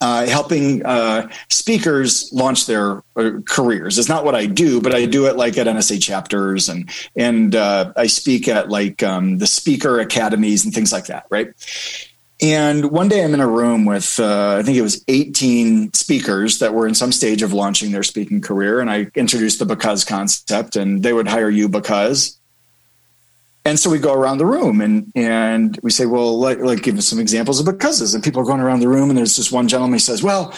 uh, 0.00 0.26
helping 0.26 0.84
uh, 0.84 1.28
speakers 1.48 2.30
launch 2.32 2.66
their 2.66 3.02
uh, 3.16 3.30
careers. 3.46 3.98
It's 3.98 4.08
not 4.08 4.24
what 4.24 4.34
I 4.34 4.46
do, 4.46 4.80
but 4.80 4.94
I 4.94 5.06
do 5.06 5.26
it 5.26 5.36
like 5.36 5.56
at 5.58 5.66
NSA 5.66 6.02
chapters 6.02 6.68
and 6.68 6.90
and 7.14 7.54
uh, 7.54 7.92
I 7.96 8.06
speak 8.06 8.48
at 8.48 8.68
like 8.68 9.02
um, 9.02 9.38
the 9.38 9.46
speaker 9.46 10.00
academies 10.00 10.64
and 10.64 10.74
things 10.74 10.92
like 10.92 11.06
that, 11.06 11.26
right? 11.30 11.48
And 12.42 12.90
one 12.90 13.08
day 13.08 13.24
I'm 13.24 13.32
in 13.32 13.40
a 13.40 13.48
room 13.48 13.86
with 13.86 14.20
uh, 14.20 14.56
I 14.58 14.62
think 14.62 14.76
it 14.76 14.82
was 14.82 15.02
18 15.08 15.94
speakers 15.94 16.58
that 16.58 16.74
were 16.74 16.86
in 16.86 16.94
some 16.94 17.12
stage 17.12 17.42
of 17.42 17.54
launching 17.54 17.92
their 17.92 18.02
speaking 18.02 18.42
career, 18.42 18.80
and 18.80 18.90
I 18.90 19.10
introduced 19.14 19.58
the 19.58 19.64
because 19.64 20.04
concept, 20.04 20.76
and 20.76 21.02
they 21.02 21.14
would 21.14 21.28
hire 21.28 21.48
you 21.48 21.68
because 21.68 22.38
and 23.66 23.80
so 23.80 23.90
we 23.90 23.98
go 23.98 24.14
around 24.14 24.38
the 24.38 24.46
room 24.46 24.80
and 24.80 25.10
and 25.16 25.78
we 25.82 25.90
say, 25.90 26.06
well, 26.06 26.38
like, 26.38 26.60
like 26.60 26.82
give 26.82 26.96
us 26.96 27.08
some 27.08 27.18
examples 27.18 27.58
of 27.58 27.66
becauses. 27.66 28.14
And 28.14 28.22
people 28.22 28.40
are 28.40 28.44
going 28.44 28.60
around 28.60 28.78
the 28.78 28.88
room, 28.88 29.10
and 29.10 29.18
there's 29.18 29.36
this 29.36 29.50
one 29.50 29.66
gentleman 29.66 29.94
he 29.94 29.98
says, 29.98 30.22
well, 30.22 30.54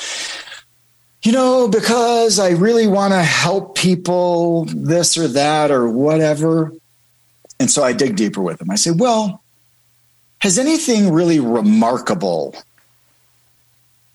you 1.23 1.33
know, 1.33 1.69
because 1.69 2.39
I 2.39 2.51
really 2.51 2.87
want 2.87 3.15
to 3.15 3.23
help 3.23 3.77
people, 3.77 4.67
this 4.67 5.17
or 5.17 5.27
that 5.29 5.71
or 5.71 5.89
whatever. 5.89 6.71
And 7.59 7.71
so 7.71 7.83
I 7.83 7.95
dig 7.95 8.15
deeper 8.15 8.43
with 8.43 8.61
him. 8.61 8.71
I 8.71 8.77
say, 8.77 8.91
well, 8.91 9.43
has 10.41 10.59
anything 10.59 11.11
really 11.11 11.41
remarkable, 11.41 12.55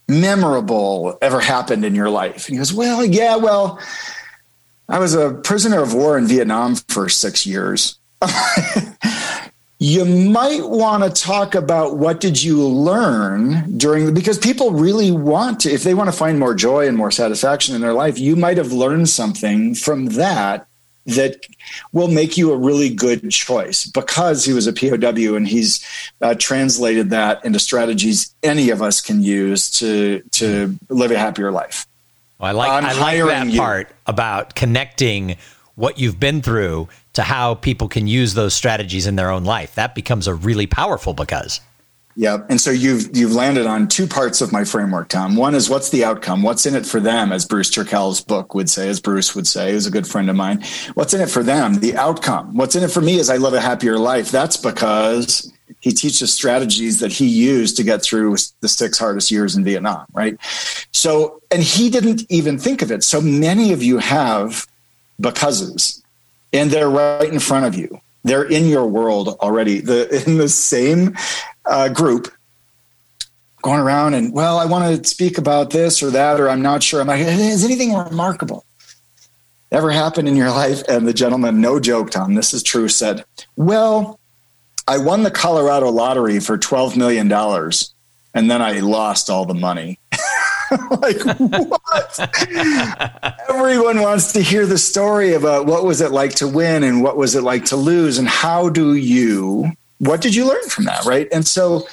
memorable 0.08 1.18
ever 1.20 1.40
happened 1.40 1.84
in 1.84 1.96
your 1.96 2.12
life? 2.12 2.48
And 2.48 2.54
he 2.54 2.58
goes, 2.58 2.72
well, 2.72 3.04
yeah, 3.04 3.38
well, 3.38 3.80
I 4.88 5.00
was 5.00 5.16
a 5.16 5.34
prisoner 5.34 5.82
of 5.82 5.96
war 5.96 6.16
in 6.16 6.28
Vietnam 6.28 6.76
for 6.76 7.10
six 7.10 7.46
years. 7.48 7.98
you 9.80 10.06
might 10.06 10.68
want 10.68 11.04
to 11.04 11.22
talk 11.22 11.56
about 11.56 11.98
what 11.98 12.20
did 12.20 12.42
you 12.42 12.66
learn 12.66 13.78
during 13.78 14.06
the 14.06 14.12
because 14.12 14.38
people 14.38 14.72
really 14.72 15.12
want 15.12 15.60
to 15.62 15.70
if 15.70 15.84
they 15.84 15.94
want 15.94 16.08
to 16.08 16.16
find 16.16 16.40
more 16.40 16.54
joy 16.54 16.88
and 16.88 16.98
more 16.98 17.12
satisfaction 17.12 17.76
in 17.76 17.82
their 17.82 17.94
life 17.94 18.18
you 18.18 18.36
might 18.36 18.58
have 18.58 18.72
learned 18.72 19.10
something 19.10 19.76
from 19.76 20.06
that 20.08 20.68
that 21.06 21.46
will 21.92 22.08
make 22.08 22.38
you 22.38 22.52
a 22.52 22.58
really 22.58 22.90
good 22.90 23.30
choice 23.30 23.86
because 23.86 24.46
he 24.46 24.54
was 24.54 24.68
a 24.68 24.74
POW 24.74 25.36
and 25.36 25.48
he's 25.48 25.86
uh, 26.22 26.34
translated 26.36 27.10
that 27.10 27.44
into 27.44 27.60
strategies 27.60 28.34
any 28.42 28.70
of 28.70 28.82
us 28.82 29.02
can 29.02 29.22
use 29.22 29.70
to 29.72 30.22
to 30.32 30.78
live 30.90 31.12
a 31.12 31.18
happier 31.18 31.52
life. 31.52 31.86
Well, 32.40 32.50
I 32.50 32.52
like 32.52 32.84
I 32.84 33.00
like 33.00 33.26
that 33.26 33.48
you. 33.48 33.60
part 33.60 33.90
about 34.08 34.56
connecting 34.56 35.36
what 35.76 36.00
you've 36.00 36.20
been 36.20 36.42
through 36.42 36.88
to 37.14 37.24
how 37.24 37.56
people 37.56 37.88
can 37.88 38.08
use 38.08 38.34
those 38.34 38.54
strategies 38.54 39.08
in 39.08 39.16
their 39.16 39.30
own 39.30 39.44
life. 39.44 39.76
That 39.76 39.96
becomes 39.96 40.28
a 40.28 40.34
really 40.34 40.68
powerful 40.68 41.14
because. 41.14 41.60
Yeah, 42.16 42.46
and 42.48 42.62
so 42.62 42.70
you've 42.70 43.16
you've 43.18 43.32
landed 43.32 43.66
on 43.66 43.88
two 43.88 44.06
parts 44.06 44.42
of 44.42 44.52
my 44.52 44.66
framework, 44.66 45.10
Thom. 45.10 45.36
One 45.36 45.56
is 45.56 45.68
what's 45.68 45.90
the 45.90 46.04
outcome? 46.04 46.44
What's 46.44 46.68
in 46.68 46.76
it 46.76 46.86
for 46.86 47.00
them, 47.00 47.32
as 47.32 47.44
Bruce 47.44 47.72
Turkel's 47.72 48.22
book 48.22 48.54
would 48.54 48.70
say, 48.70 48.88
as 48.88 49.00
Bruce 49.00 49.34
would 49.34 49.48
say, 49.48 49.72
who's 49.72 49.88
a 49.88 49.92
good 49.92 50.08
friend 50.08 50.30
of 50.30 50.36
mine. 50.36 50.64
What's 50.94 51.16
in 51.16 51.22
it 51.22 51.30
for 51.30 51.42
them? 51.42 51.76
The 51.80 51.96
outcome. 51.96 52.56
What's 52.56 52.76
in 52.76 52.84
it 52.84 52.92
for 52.92 53.02
me 53.02 53.16
is 53.16 53.32
I 53.32 53.38
live 53.38 53.56
a 53.56 53.62
happier 53.62 53.98
life. 53.98 54.30
That's 54.30 54.58
because 54.58 55.52
he 55.80 55.92
teaches 55.92 56.32
strategies 56.32 57.00
that 57.00 57.12
he 57.12 57.28
used 57.28 57.78
to 57.78 57.84
get 57.84 58.04
through 58.04 58.38
the 58.60 58.68
six 58.68 59.00
hardest 59.00 59.32
years 59.32 59.56
in 59.56 59.64
Vietnam, 59.64 60.06
right? 60.14 60.38
So, 60.92 61.42
and 61.50 61.64
he 61.64 61.90
didn't 61.90 62.26
even 62.30 62.60
think 62.60 62.84
of 62.84 62.92
it. 62.92 63.04
So 63.04 63.22
many 63.22 63.74
of 63.74 63.82
you 63.82 63.98
have 63.98 64.68
becauses 65.20 66.03
and 66.54 66.70
they're 66.70 66.90
right 66.90 67.28
in 67.28 67.40
front 67.40 67.66
of 67.66 67.76
you. 67.76 68.00
They're 68.24 68.44
in 68.44 68.68
your 68.68 68.86
world 68.86 69.30
already. 69.42 69.82
The 69.82 70.24
in 70.28 70.38
the 70.38 70.48
same 70.48 71.18
uh, 71.66 71.90
group, 71.90 72.32
going 73.62 73.80
around 73.80 74.14
and 74.14 74.32
well, 74.34 74.60
I 74.60 74.66
want 74.66 75.04
to 75.04 75.10
speak 75.10 75.38
about 75.38 75.72
this 75.72 76.02
or 76.04 76.12
that, 76.12 76.40
or 76.40 76.50
I'm 76.50 76.62
not 76.62 76.84
sure. 76.84 77.02
I'm 77.02 77.08
like, 77.08 77.22
is 77.22 77.66
anything 77.66 77.94
remarkable 77.94 78.66
ever 79.72 79.90
happened 79.90 80.28
in 80.28 80.36
your 80.36 80.52
life? 80.62 80.84
And 80.88 81.08
the 81.08 81.14
gentleman, 81.14 81.60
no 81.60 81.80
joke, 81.80 82.12
Thom, 82.12 82.36
this 82.36 82.54
is 82.54 82.64
true, 82.64 82.88
said, 82.88 83.26
"Well, 83.56 84.20
I 84.88 85.00
won 85.00 85.24
the 85.24 85.32
Colorado 85.32 85.90
lottery 85.90 86.40
for 86.40 86.58
twelve 86.58 86.96
million 86.96 87.28
dollars, 87.28 87.94
and 88.34 88.50
then 88.50 88.62
I 88.62 88.80
lost 88.80 89.30
all 89.30 89.46
the 89.46 89.54
money." 89.54 90.00
like 91.02 91.22
what? 91.38 92.20
Everyone 93.50 94.02
wants 94.02 94.34
to 94.34 94.42
hear 94.42 94.66
the 94.66 94.78
story 94.78 95.34
about 95.34 95.66
what 95.66 95.86
was 95.86 96.02
it 96.02 96.12
like 96.12 96.36
to 96.36 96.48
win 96.48 96.84
and 96.84 97.04
what 97.04 97.18
was 97.18 97.36
it 97.36 97.44
like 97.44 97.66
to 97.66 97.76
lose 97.76 98.18
and 98.18 98.28
how 98.28 98.70
do 98.70 98.96
you 98.96 99.72
what 100.00 100.22
did 100.22 100.36
you 100.36 100.46
learn 100.46 100.68
from 100.70 100.86
that, 100.86 101.06
right? 101.06 101.28
And 101.32 101.48
so 101.48 101.88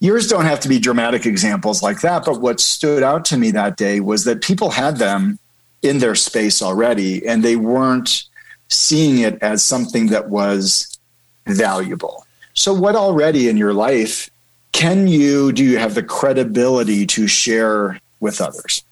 yours 0.00 0.28
don't 0.28 0.44
have 0.44 0.60
to 0.60 0.68
be 0.68 0.78
dramatic 0.78 1.26
examples 1.26 1.82
like 1.82 2.02
that, 2.02 2.24
but 2.24 2.40
what 2.40 2.60
stood 2.60 3.02
out 3.02 3.24
to 3.26 3.36
me 3.36 3.50
that 3.52 3.76
day 3.76 4.00
was 4.00 4.24
that 4.24 4.42
people 4.42 4.70
had 4.70 4.98
them 4.98 5.38
in 5.82 5.98
their 5.98 6.14
space 6.14 6.62
already 6.62 7.26
and 7.26 7.42
they 7.42 7.56
weren't 7.56 8.24
seeing 8.68 9.18
it 9.18 9.42
as 9.42 9.64
something 9.64 10.08
that 10.08 10.28
was 10.28 10.98
valuable. 11.46 12.26
So 12.54 12.72
what 12.72 12.94
already 12.94 13.48
in 13.48 13.56
your 13.56 13.74
life 13.74 14.30
can 14.72 15.08
you 15.08 15.50
do 15.52 15.64
you 15.64 15.78
have 15.78 15.94
the 15.94 16.02
credibility 16.02 17.06
to 17.06 17.26
share 17.26 17.98
with 18.20 18.40
others. 18.40 18.84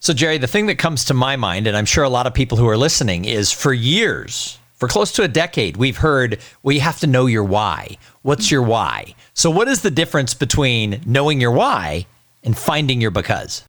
So, 0.00 0.12
Jerry, 0.12 0.38
the 0.38 0.46
thing 0.46 0.66
that 0.66 0.76
comes 0.76 1.06
to 1.06 1.14
my 1.14 1.36
mind, 1.36 1.66
and 1.66 1.76
I'm 1.76 1.86
sure 1.86 2.04
a 2.04 2.10
lot 2.10 2.26
of 2.26 2.34
people 2.34 2.58
who 2.58 2.68
are 2.68 2.76
listening, 2.76 3.24
is 3.24 3.52
for 3.52 3.72
years, 3.72 4.58
for 4.74 4.86
close 4.86 5.12
to 5.12 5.22
a 5.22 5.28
decade, 5.28 5.78
we've 5.78 5.96
heard, 5.96 6.40
you 6.62 6.80
have 6.80 7.00
to 7.00 7.06
know 7.06 7.26
your 7.26 7.44
why. 7.44 7.96
What's 8.22 8.50
your 8.50 8.62
why? 8.62 9.14
So, 9.32 9.50
what 9.50 9.66
is 9.68 9.80
the 9.80 9.90
difference 9.90 10.34
between 10.34 11.00
knowing 11.06 11.40
your 11.40 11.52
why 11.52 12.06
and 12.42 12.56
finding 12.56 13.00
your 13.00 13.10
because? 13.10 13.64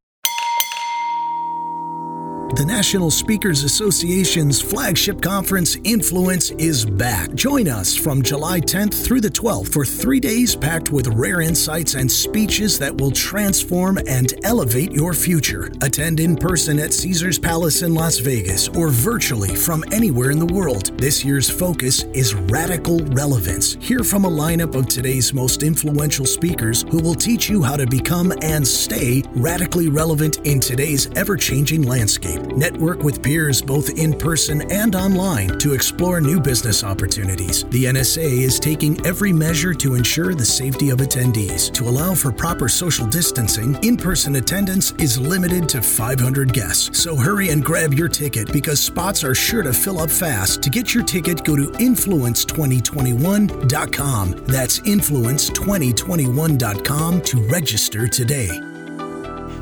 The 2.54 2.64
National 2.64 3.10
Speakers 3.12 3.64
Association's 3.64 4.62
flagship 4.62 5.20
conference, 5.20 5.78
Influence, 5.84 6.52
is 6.52 6.86
back. 6.86 7.34
Join 7.34 7.68
us 7.68 7.96
from 7.96 8.22
July 8.22 8.62
10th 8.62 9.04
through 9.04 9.20
the 9.20 9.30
12th 9.30 9.74
for 9.74 9.84
three 9.84 10.20
days 10.20 10.56
packed 10.56 10.92
with 10.92 11.08
rare 11.08 11.42
insights 11.42 11.96
and 11.96 12.10
speeches 12.10 12.80
that 12.80 12.96
will 12.96 13.12
transform 13.12 13.98
and 14.08 14.36
elevate 14.46 14.92
your 14.94 15.14
future. 15.14 15.72
Attend 15.82 16.20
in 16.20 16.38
person 16.38 16.80
at 16.80 16.94
Caesars 16.94 17.40
Palace 17.40 17.82
in 17.82 17.94
Las 17.94 18.20
Vegas 18.20 18.70
or 18.70 18.90
virtually 18.90 19.54
from 19.54 19.84
anywhere 19.92 20.30
in 20.30 20.40
the 20.40 20.46
world. 20.46 20.98
This 20.98 21.26
year's 21.26 21.50
focus 21.50 22.04
is 22.14 22.36
radical 22.36 23.00
relevance. 23.08 23.74
Hear 23.82 24.04
from 24.04 24.24
a 24.24 24.32
lineup 24.32 24.76
of 24.76 24.88
today's 24.88 25.34
most 25.34 25.64
influential 25.64 26.28
speakers 26.28 26.86
who 26.90 27.00
will 27.00 27.16
teach 27.16 27.50
you 27.50 27.64
how 27.64 27.76
to 27.76 27.88
become 27.88 28.32
and 28.44 28.66
stay 28.66 29.24
radically 29.34 29.90
relevant 29.90 30.38
in 30.46 30.60
today's 30.60 31.10
ever 31.18 31.36
changing 31.36 31.82
landscape. 31.82 32.35
Network 32.56 33.04
with 33.04 33.22
peers 33.22 33.62
both 33.62 33.98
in 33.98 34.14
person 34.14 34.72
and 34.72 34.96
online 34.96 35.60
to 35.60 35.74
explore 35.74 36.22
new 36.22 36.40
business 36.40 36.84
opportunities. 36.84 37.66
The 37.66 37.86
NSA 37.86 38.42
is 38.42 38.60
taking 38.60 39.04
every 39.06 39.34
measure 39.34 39.74
to 39.74 39.96
ensure 39.96 40.36
the 40.36 40.46
safety 40.46 40.90
of 40.90 41.00
attendees. 41.00 41.72
To 41.74 41.88
allow 41.88 42.14
for 42.16 42.32
proper 42.32 42.70
social 42.70 43.08
distancing, 43.08 43.76
in 43.84 43.98
person 43.98 44.36
attendance 44.36 44.92
is 44.94 45.20
limited 45.20 45.68
to 45.70 45.82
500 45.82 46.54
guests. 46.54 47.02
So 47.02 47.16
hurry 47.16 47.50
and 47.50 47.64
grab 47.64 47.94
your 47.94 48.10
ticket 48.10 48.52
because 48.52 48.80
spots 48.80 49.24
are 49.24 49.36
sure 49.36 49.64
to 49.64 49.74
fill 49.74 50.00
up 50.00 50.10
fast. 50.10 50.62
To 50.64 50.70
get 50.70 50.94
your 50.94 51.04
ticket, 51.04 51.44
go 51.44 51.56
to 51.56 51.72
influence2021.com. 51.72 54.46
That's 54.46 54.80
influence2021.com 54.80 57.22
to 57.22 57.42
register 57.48 58.08
today. 58.08 58.75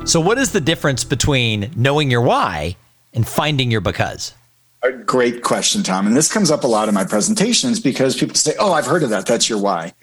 So, 0.06 0.20
what 0.20 0.36
is 0.36 0.52
the 0.52 0.60
difference 0.60 1.02
between 1.02 1.70
knowing 1.76 2.10
your 2.10 2.20
why 2.20 2.76
and 3.14 3.26
finding 3.26 3.70
your 3.70 3.80
because? 3.80 4.34
A 4.82 4.92
great 4.92 5.42
question, 5.42 5.82
Thom. 5.82 6.06
And 6.06 6.14
this 6.14 6.30
comes 6.30 6.50
up 6.50 6.62
a 6.62 6.66
lot 6.66 6.88
in 6.88 6.94
my 6.94 7.04
presentations 7.04 7.80
because 7.80 8.14
people 8.14 8.34
say, 8.34 8.54
Oh, 8.58 8.74
I've 8.74 8.84
heard 8.84 9.02
of 9.02 9.10
that. 9.10 9.24
That's 9.24 9.48
your 9.48 9.58
why. 9.58 9.94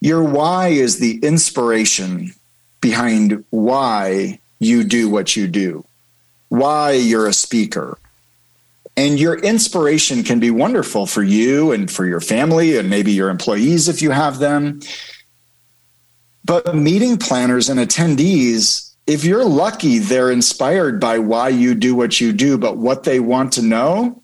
Your 0.00 0.24
why 0.24 0.68
is 0.68 0.98
the 0.98 1.18
inspiration 1.18 2.34
behind 2.80 3.44
why 3.50 4.40
you 4.58 4.82
do 4.82 5.08
what 5.08 5.36
you 5.36 5.46
do, 5.46 5.84
why 6.48 6.92
you're 6.92 7.28
a 7.28 7.32
speaker. 7.32 7.98
And 8.96 9.20
your 9.20 9.38
inspiration 9.38 10.24
can 10.24 10.40
be 10.40 10.50
wonderful 10.50 11.06
for 11.06 11.22
you 11.22 11.70
and 11.70 11.88
for 11.88 12.04
your 12.04 12.20
family 12.20 12.76
and 12.76 12.90
maybe 12.90 13.12
your 13.12 13.28
employees 13.28 13.88
if 13.88 14.02
you 14.02 14.10
have 14.10 14.40
them. 14.40 14.80
But 16.44 16.74
meeting 16.74 17.16
planners 17.16 17.68
and 17.68 17.78
attendees 17.78 18.87
if 19.08 19.24
you're 19.24 19.44
lucky, 19.44 19.98
they're 19.98 20.30
inspired 20.30 21.00
by 21.00 21.18
why 21.18 21.48
you 21.48 21.74
do 21.74 21.94
what 21.94 22.20
you 22.20 22.30
do, 22.30 22.58
but 22.58 22.76
what 22.76 23.04
they 23.04 23.20
want 23.20 23.54
to 23.54 23.62
know 23.62 24.22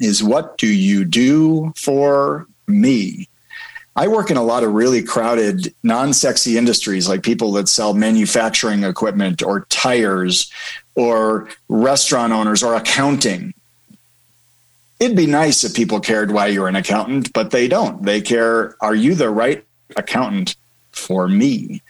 is 0.00 0.24
what 0.24 0.58
do 0.58 0.66
you 0.66 1.04
do 1.04 1.72
for 1.76 2.48
me? 2.66 3.28
I 3.94 4.08
work 4.08 4.30
in 4.30 4.36
a 4.36 4.42
lot 4.42 4.64
of 4.64 4.72
really 4.72 5.02
crowded, 5.02 5.72
non 5.84 6.12
sexy 6.14 6.58
industries 6.58 7.08
like 7.08 7.22
people 7.22 7.52
that 7.52 7.68
sell 7.68 7.94
manufacturing 7.94 8.82
equipment 8.82 9.40
or 9.40 9.66
tires 9.68 10.50
or 10.96 11.48
restaurant 11.68 12.32
owners 12.32 12.64
or 12.64 12.74
accounting. 12.74 13.54
It'd 14.98 15.16
be 15.16 15.26
nice 15.26 15.62
if 15.62 15.74
people 15.74 16.00
cared 16.00 16.32
why 16.32 16.48
you're 16.48 16.68
an 16.68 16.76
accountant, 16.76 17.32
but 17.32 17.52
they 17.52 17.68
don't. 17.68 18.02
They 18.02 18.20
care, 18.20 18.74
are 18.80 18.94
you 18.96 19.14
the 19.14 19.30
right 19.30 19.64
accountant 19.94 20.56
for 20.90 21.28
me? 21.28 21.82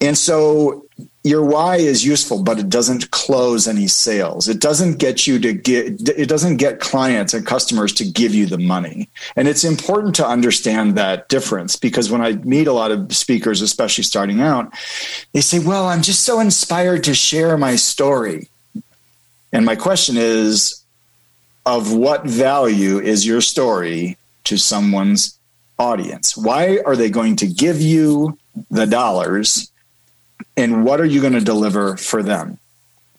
And 0.00 0.16
so 0.16 0.83
your 1.24 1.42
why 1.42 1.76
is 1.76 2.04
useful, 2.04 2.42
but 2.42 2.58
it 2.58 2.68
doesn't 2.68 3.10
close 3.10 3.66
any 3.66 3.86
sales. 3.86 4.46
It 4.46 4.60
doesn't 4.60 4.98
get 4.98 5.26
you 5.26 5.38
to 5.38 5.54
get, 5.54 6.06
it 6.06 6.28
doesn't 6.28 6.58
get 6.58 6.80
clients 6.80 7.32
and 7.32 7.46
customers 7.46 7.94
to 7.94 8.04
give 8.04 8.34
you 8.34 8.44
the 8.44 8.58
money. 8.58 9.08
And 9.34 9.48
it's 9.48 9.64
important 9.64 10.14
to 10.16 10.26
understand 10.26 10.96
that 10.96 11.30
difference 11.30 11.76
because 11.76 12.10
when 12.10 12.20
I 12.20 12.32
meet 12.32 12.66
a 12.66 12.74
lot 12.74 12.90
of 12.90 13.16
speakers, 13.16 13.62
especially 13.62 14.04
starting 14.04 14.42
out, 14.42 14.70
they 15.32 15.40
say, 15.40 15.60
well, 15.60 15.86
I'm 15.88 16.02
just 16.02 16.24
so 16.24 16.40
inspired 16.40 17.04
to 17.04 17.14
share 17.14 17.56
my 17.56 17.76
story. 17.76 18.50
And 19.50 19.64
my 19.64 19.76
question 19.76 20.16
is, 20.18 20.84
of 21.64 21.94
what 21.94 22.26
value 22.26 22.98
is 22.98 23.26
your 23.26 23.40
story 23.40 24.18
to 24.44 24.58
someone's 24.58 25.38
audience? 25.78 26.36
Why 26.36 26.80
are 26.84 26.96
they 26.96 27.08
going 27.08 27.36
to 27.36 27.46
give 27.46 27.80
you 27.80 28.38
the 28.70 28.86
dollars 28.86 29.70
and 30.56 30.84
what 30.84 31.00
are 31.00 31.04
you 31.04 31.20
going 31.20 31.32
to 31.32 31.40
deliver 31.40 31.96
for 31.96 32.22
them? 32.22 32.58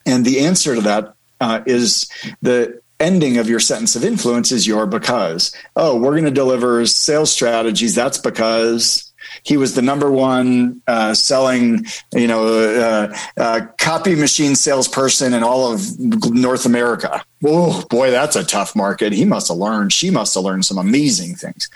And 0.04 0.24
the 0.24 0.40
answer 0.40 0.74
to 0.74 0.80
that 0.82 1.14
uh, 1.40 1.62
is 1.66 2.08
the 2.42 2.80
ending 2.98 3.38
of 3.38 3.48
your 3.48 3.60
sentence 3.60 3.96
of 3.96 4.04
influence 4.04 4.52
is 4.52 4.66
your 4.66 4.86
because. 4.86 5.54
Oh, 5.74 5.96
we're 5.96 6.12
going 6.12 6.24
to 6.24 6.30
deliver 6.30 6.86
sales 6.86 7.30
strategies. 7.30 7.94
That's 7.94 8.18
because 8.18 9.12
he 9.42 9.56
was 9.56 9.74
the 9.74 9.82
number 9.82 10.10
one 10.10 10.82
uh, 10.86 11.14
selling, 11.14 11.86
you 12.14 12.26
know, 12.26 12.46
uh, 12.46 13.16
uh, 13.36 13.60
copy 13.78 14.14
machine 14.14 14.54
salesperson 14.54 15.34
in 15.34 15.42
all 15.42 15.72
of 15.72 15.98
North 15.98 16.64
America. 16.64 17.22
Oh 17.44 17.84
boy, 17.90 18.10
that's 18.10 18.36
a 18.36 18.44
tough 18.44 18.74
market. 18.74 19.12
He 19.12 19.24
must 19.24 19.48
have 19.48 19.58
learned. 19.58 19.92
She 19.92 20.10
must 20.10 20.34
have 20.34 20.44
learned 20.44 20.64
some 20.64 20.78
amazing 20.78 21.34
things. 21.34 21.68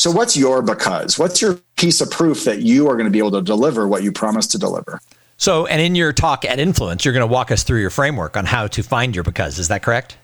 So, 0.00 0.10
what's 0.10 0.34
your 0.34 0.62
because? 0.62 1.18
What's 1.18 1.42
your 1.42 1.60
piece 1.76 2.00
of 2.00 2.10
proof 2.10 2.44
that 2.44 2.62
you 2.62 2.88
are 2.88 2.94
going 2.94 3.04
to 3.04 3.10
be 3.10 3.18
able 3.18 3.32
to 3.32 3.42
deliver 3.42 3.86
what 3.86 4.02
you 4.02 4.12
promised 4.12 4.50
to 4.52 4.58
deliver? 4.58 4.98
So, 5.36 5.66
and 5.66 5.78
in 5.78 5.94
your 5.94 6.14
talk 6.14 6.46
at 6.46 6.58
Influence, 6.58 7.04
you're 7.04 7.12
going 7.12 7.28
to 7.28 7.30
walk 7.30 7.50
us 7.50 7.64
through 7.64 7.82
your 7.82 7.90
framework 7.90 8.34
on 8.34 8.46
how 8.46 8.66
to 8.68 8.82
find 8.82 9.14
your 9.14 9.24
because. 9.24 9.58
Is 9.58 9.68
that 9.68 9.82
correct? 9.82 10.16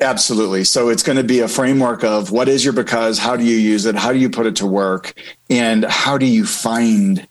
Absolutely. 0.00 0.64
So 0.64 0.88
it's 0.88 1.02
going 1.02 1.18
to 1.18 1.24
be 1.24 1.40
a 1.40 1.48
framework 1.48 2.04
of 2.04 2.30
what 2.30 2.48
is 2.48 2.64
your 2.64 2.72
because, 2.72 3.18
how 3.18 3.36
do 3.36 3.44
you 3.44 3.58
use 3.58 3.84
it, 3.84 3.96
how 3.96 4.14
do 4.14 4.18
you 4.18 4.30
put 4.30 4.46
it 4.46 4.56
to 4.56 4.66
work, 4.66 5.12
and 5.50 5.84
how 5.84 6.16
do 6.16 6.24
you 6.24 6.46
find 6.46 7.28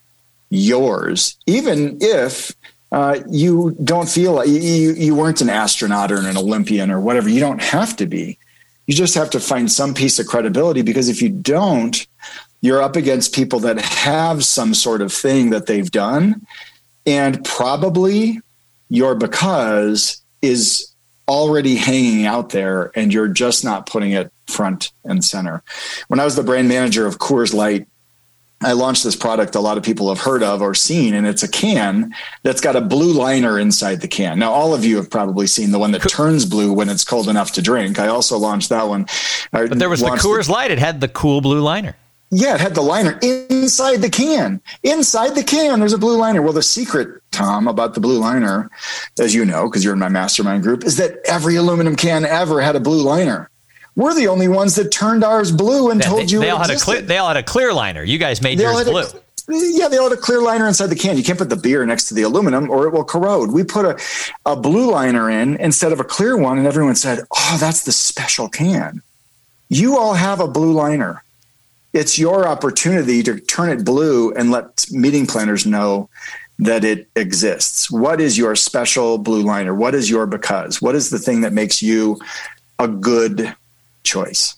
yours, 0.52 1.36
even 1.48 1.98
if 2.00 2.56
uh, 2.92 3.22
you 3.28 3.76
don't 3.84 4.08
feel 4.08 4.34
like 4.34 4.50
you, 4.50 4.94
you 4.94 5.16
weren't 5.16 5.42
an 5.42 5.50
astronaut 5.50 6.12
or 6.12 6.20
an 6.20 6.38
Olympian 6.38 6.92
or 6.92 7.02
whatever. 7.02 7.28
You 7.28 7.40
don't 7.40 7.62
have 7.62 7.96
to 7.96 8.06
be. 8.06 8.38
You 8.88 8.96
just 8.96 9.16
have 9.16 9.30
to 9.32 9.40
find 9.40 9.72
some 9.72 9.94
piece 9.94 10.18
of 10.18 10.28
credibility 10.28 10.82
because 10.82 11.10
if 11.10 11.22
you 11.22 11.30
don't, 11.30 12.08
you're 12.62 12.82
up 12.82 12.96
against 12.96 13.36
people 13.36 13.60
that 13.60 13.80
have 13.80 14.44
some 14.44 14.74
sort 14.74 15.02
of 15.02 15.14
thing 15.14 15.52
that 15.52 15.68
they've 15.68 15.92
done. 15.92 16.46
And 17.06 17.44
probably 17.46 18.40
your 18.90 19.16
because 19.16 20.22
is 20.42 20.94
already 21.28 21.76
hanging 21.76 22.26
out 22.26 22.50
there 22.50 22.92
and 22.96 23.14
you're 23.14 23.28
just 23.28 23.64
not 23.64 23.86
putting 23.86 24.12
it 24.12 24.32
front 24.48 24.92
and 25.04 25.24
center. 25.24 25.62
When 26.08 26.20
I 26.20 26.26
was 26.26 26.36
the 26.36 26.44
brand 26.44 26.70
manager 26.70 27.06
of 27.06 27.20
Coors 27.20 27.54
Light 27.54 27.88
I 28.62 28.72
launched 28.72 29.04
this 29.04 29.16
product 29.16 29.54
a 29.54 29.60
lot 29.60 29.78
of 29.78 29.84
people 29.84 30.10
have 30.10 30.20
heard 30.20 30.42
of 30.42 30.62
or 30.64 30.74
seen, 30.74 31.14
and 31.14 31.28
it's 31.28 31.44
a 31.44 31.48
can 31.48 32.14
that's 32.42 32.60
got 32.60 32.76
a 32.76 32.82
blue 32.82 33.14
liner 33.14 33.60
inside 33.60 34.02
the 34.02 34.08
can. 34.08 34.40
Now, 34.40 34.52
all 34.52 34.74
of 34.74 34.84
you 34.84 34.96
have 34.96 35.12
probably 35.12 35.46
seen 35.46 35.72
the 35.72 35.78
one 35.78 35.92
that 35.92 36.10
turns 36.10 36.44
blue 36.46 36.74
when 36.74 36.90
it's 36.90 37.04
cold 37.04 37.30
enough 37.30 37.52
to 37.54 37.62
drink. 37.62 38.00
I 38.00 38.08
also 38.08 38.38
launched 38.38 38.70
that 38.70 38.88
one. 38.88 39.06
but 39.52 39.78
there 39.78 39.90
was 39.90 40.00
the 40.00 40.08
Coors 40.08 40.48
the, 40.48 40.54
Light. 40.54 40.72
It 40.72 40.80
had 40.80 41.02
the 41.02 41.08
cool 41.08 41.42
blue 41.42 41.62
liner. 41.62 41.96
Yeah, 42.30 42.56
it 42.56 42.62
had 42.62 42.76
the 42.76 42.82
liner 42.82 43.18
inside 43.22 43.98
the 43.98 44.10
can. 44.10 44.60
Inside 44.84 45.36
the 45.36 45.44
can, 45.44 45.80
there's 45.80 45.94
a 45.94 45.98
blue 45.98 46.18
liner. 46.18 46.42
Well, 46.42 46.52
the 46.52 46.64
secret, 46.64 47.22
Thom, 47.32 47.68
about 47.68 47.94
the 47.94 48.02
blue 48.02 48.20
liner, 48.20 48.70
as 49.20 49.34
you 49.34 49.46
know, 49.46 49.70
because 49.70 49.84
you're 49.84 49.94
in 49.94 50.00
my 50.00 50.10
mastermind 50.10 50.64
group, 50.64 50.84
is 50.84 50.98
that 50.98 51.20
every 51.26 51.56
aluminum 51.56 51.96
can 51.96 52.26
ever 52.26 52.60
had 52.60 52.76
a 52.76 52.82
blue 52.82 53.02
liner. 53.02 53.50
We're 53.98 54.14
the 54.14 54.28
only 54.28 54.48
ones 54.48 54.76
that 54.76 54.92
turned 54.92 55.24
ours 55.24 55.52
blue 55.52 55.90
and 55.90 56.00
told 56.00 56.22
they, 56.22 56.26
you 56.26 56.40
they 56.40 56.52
all 56.52 56.60
had 56.60 56.70
a 56.70 56.78
clear. 56.78 57.02
They 57.02 57.18
all 57.18 57.30
had 57.30 57.38
a 57.38 57.42
clear 57.44 57.74
liner. 57.74 58.04
You 58.04 58.20
guys 58.20 58.44
made 58.44 58.60
they 58.60 58.64
yours 58.64 58.84
blue. 58.84 59.02
A, 59.02 59.22
yeah, 59.50 59.88
they 59.88 59.98
all 59.98 60.08
had 60.08 60.18
a 60.18 60.22
clear 60.22 60.40
liner 60.40 60.68
inside 60.68 60.88
the 60.88 60.96
can. 60.96 61.18
You 61.18 61.24
can't 61.24 61.40
put 61.40 61.50
the 61.50 61.56
beer 61.56 61.84
next 61.84 62.08
to 62.10 62.14
the 62.14 62.22
aluminum 62.22 62.70
or 62.70 62.86
it 62.86 62.94
will 62.94 63.04
corrode. 63.04 63.52
We 63.52 63.64
put 63.64 63.86
a, 63.86 64.00
a 64.46 64.56
blue 64.56 64.92
liner 64.92 65.32
in 65.32 65.56
instead 65.56 65.92
of 65.92 66.00
a 66.00 66.04
clear 66.04 66.38
one, 66.38 66.60
and 66.60 66.68
everyone 66.68 66.96
said, 66.96 67.22
Oh, 67.32 67.58
that's 67.60 67.86
the 67.86 67.92
special 67.92 68.48
can. 68.48 69.02
You 69.68 69.98
all 69.98 70.14
have 70.14 70.40
a 70.42 70.48
blue 70.48 70.74
liner. 70.74 71.24
It's 71.92 72.20
your 72.20 72.48
opportunity 72.48 73.24
to 73.24 73.40
turn 73.40 73.70
it 73.70 73.84
blue 73.84 74.32
and 74.36 74.52
let 74.52 74.86
meeting 74.92 75.26
planners 75.26 75.66
know 75.66 76.08
that 76.60 76.84
it 76.84 77.10
exists. 77.16 77.90
What 77.90 78.22
is 78.22 78.38
your 78.38 78.56
special 78.56 79.18
blue 79.18 79.42
liner? 79.42 79.74
What 79.74 79.96
is 79.96 80.08
your 80.08 80.28
because? 80.28 80.84
What 80.84 80.94
is 80.94 81.10
the 81.10 81.18
thing 81.18 81.42
that 81.42 81.54
makes 81.54 81.82
you 81.82 82.20
a 82.78 82.88
good 82.88 83.56
choice. 84.08 84.56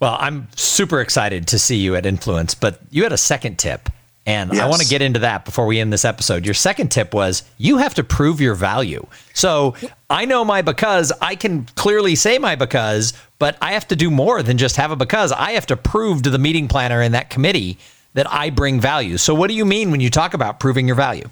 Well, 0.00 0.16
I'm 0.18 0.48
super 0.56 1.00
excited 1.00 1.46
to 1.48 1.58
see 1.58 1.76
you 1.76 1.94
at 1.94 2.06
Influence, 2.06 2.54
but 2.54 2.80
you 2.90 3.04
had 3.04 3.12
a 3.12 3.18
second 3.18 3.58
tip. 3.58 3.88
And 4.24 4.52
yes. 4.52 4.62
I 4.62 4.68
want 4.68 4.80
to 4.82 4.88
get 4.88 5.02
into 5.02 5.20
that 5.20 5.44
before 5.44 5.66
we 5.66 5.80
end 5.80 5.92
this 5.92 6.04
episode. 6.04 6.44
Your 6.44 6.54
second 6.54 6.90
tip 6.90 7.12
was 7.12 7.42
you 7.58 7.78
have 7.78 7.94
to 7.94 8.04
prove 8.04 8.40
your 8.40 8.54
value. 8.54 9.04
So 9.34 9.74
I 10.08 10.26
know 10.26 10.44
my 10.44 10.62
because, 10.62 11.12
I 11.20 11.34
can 11.34 11.64
clearly 11.74 12.14
say 12.14 12.38
my 12.38 12.54
because, 12.54 13.14
but 13.40 13.56
I 13.60 13.72
have 13.72 13.88
to 13.88 13.96
do 13.96 14.10
more 14.10 14.42
than 14.42 14.58
just 14.58 14.76
have 14.76 14.92
a 14.92 14.96
because. 14.96 15.32
I 15.32 15.52
have 15.52 15.66
to 15.66 15.76
prove 15.76 16.22
to 16.22 16.30
the 16.30 16.38
meeting 16.38 16.68
planner 16.68 17.02
in 17.02 17.12
that 17.12 17.30
committee 17.30 17.78
that 18.14 18.32
I 18.32 18.50
bring 18.50 18.80
value. 18.80 19.18
So, 19.18 19.34
what 19.34 19.48
do 19.48 19.54
you 19.54 19.64
mean 19.64 19.90
when 19.90 20.00
you 20.00 20.10
talk 20.10 20.34
about 20.34 20.60
proving 20.60 20.86
your 20.86 20.96
value? 20.96 21.28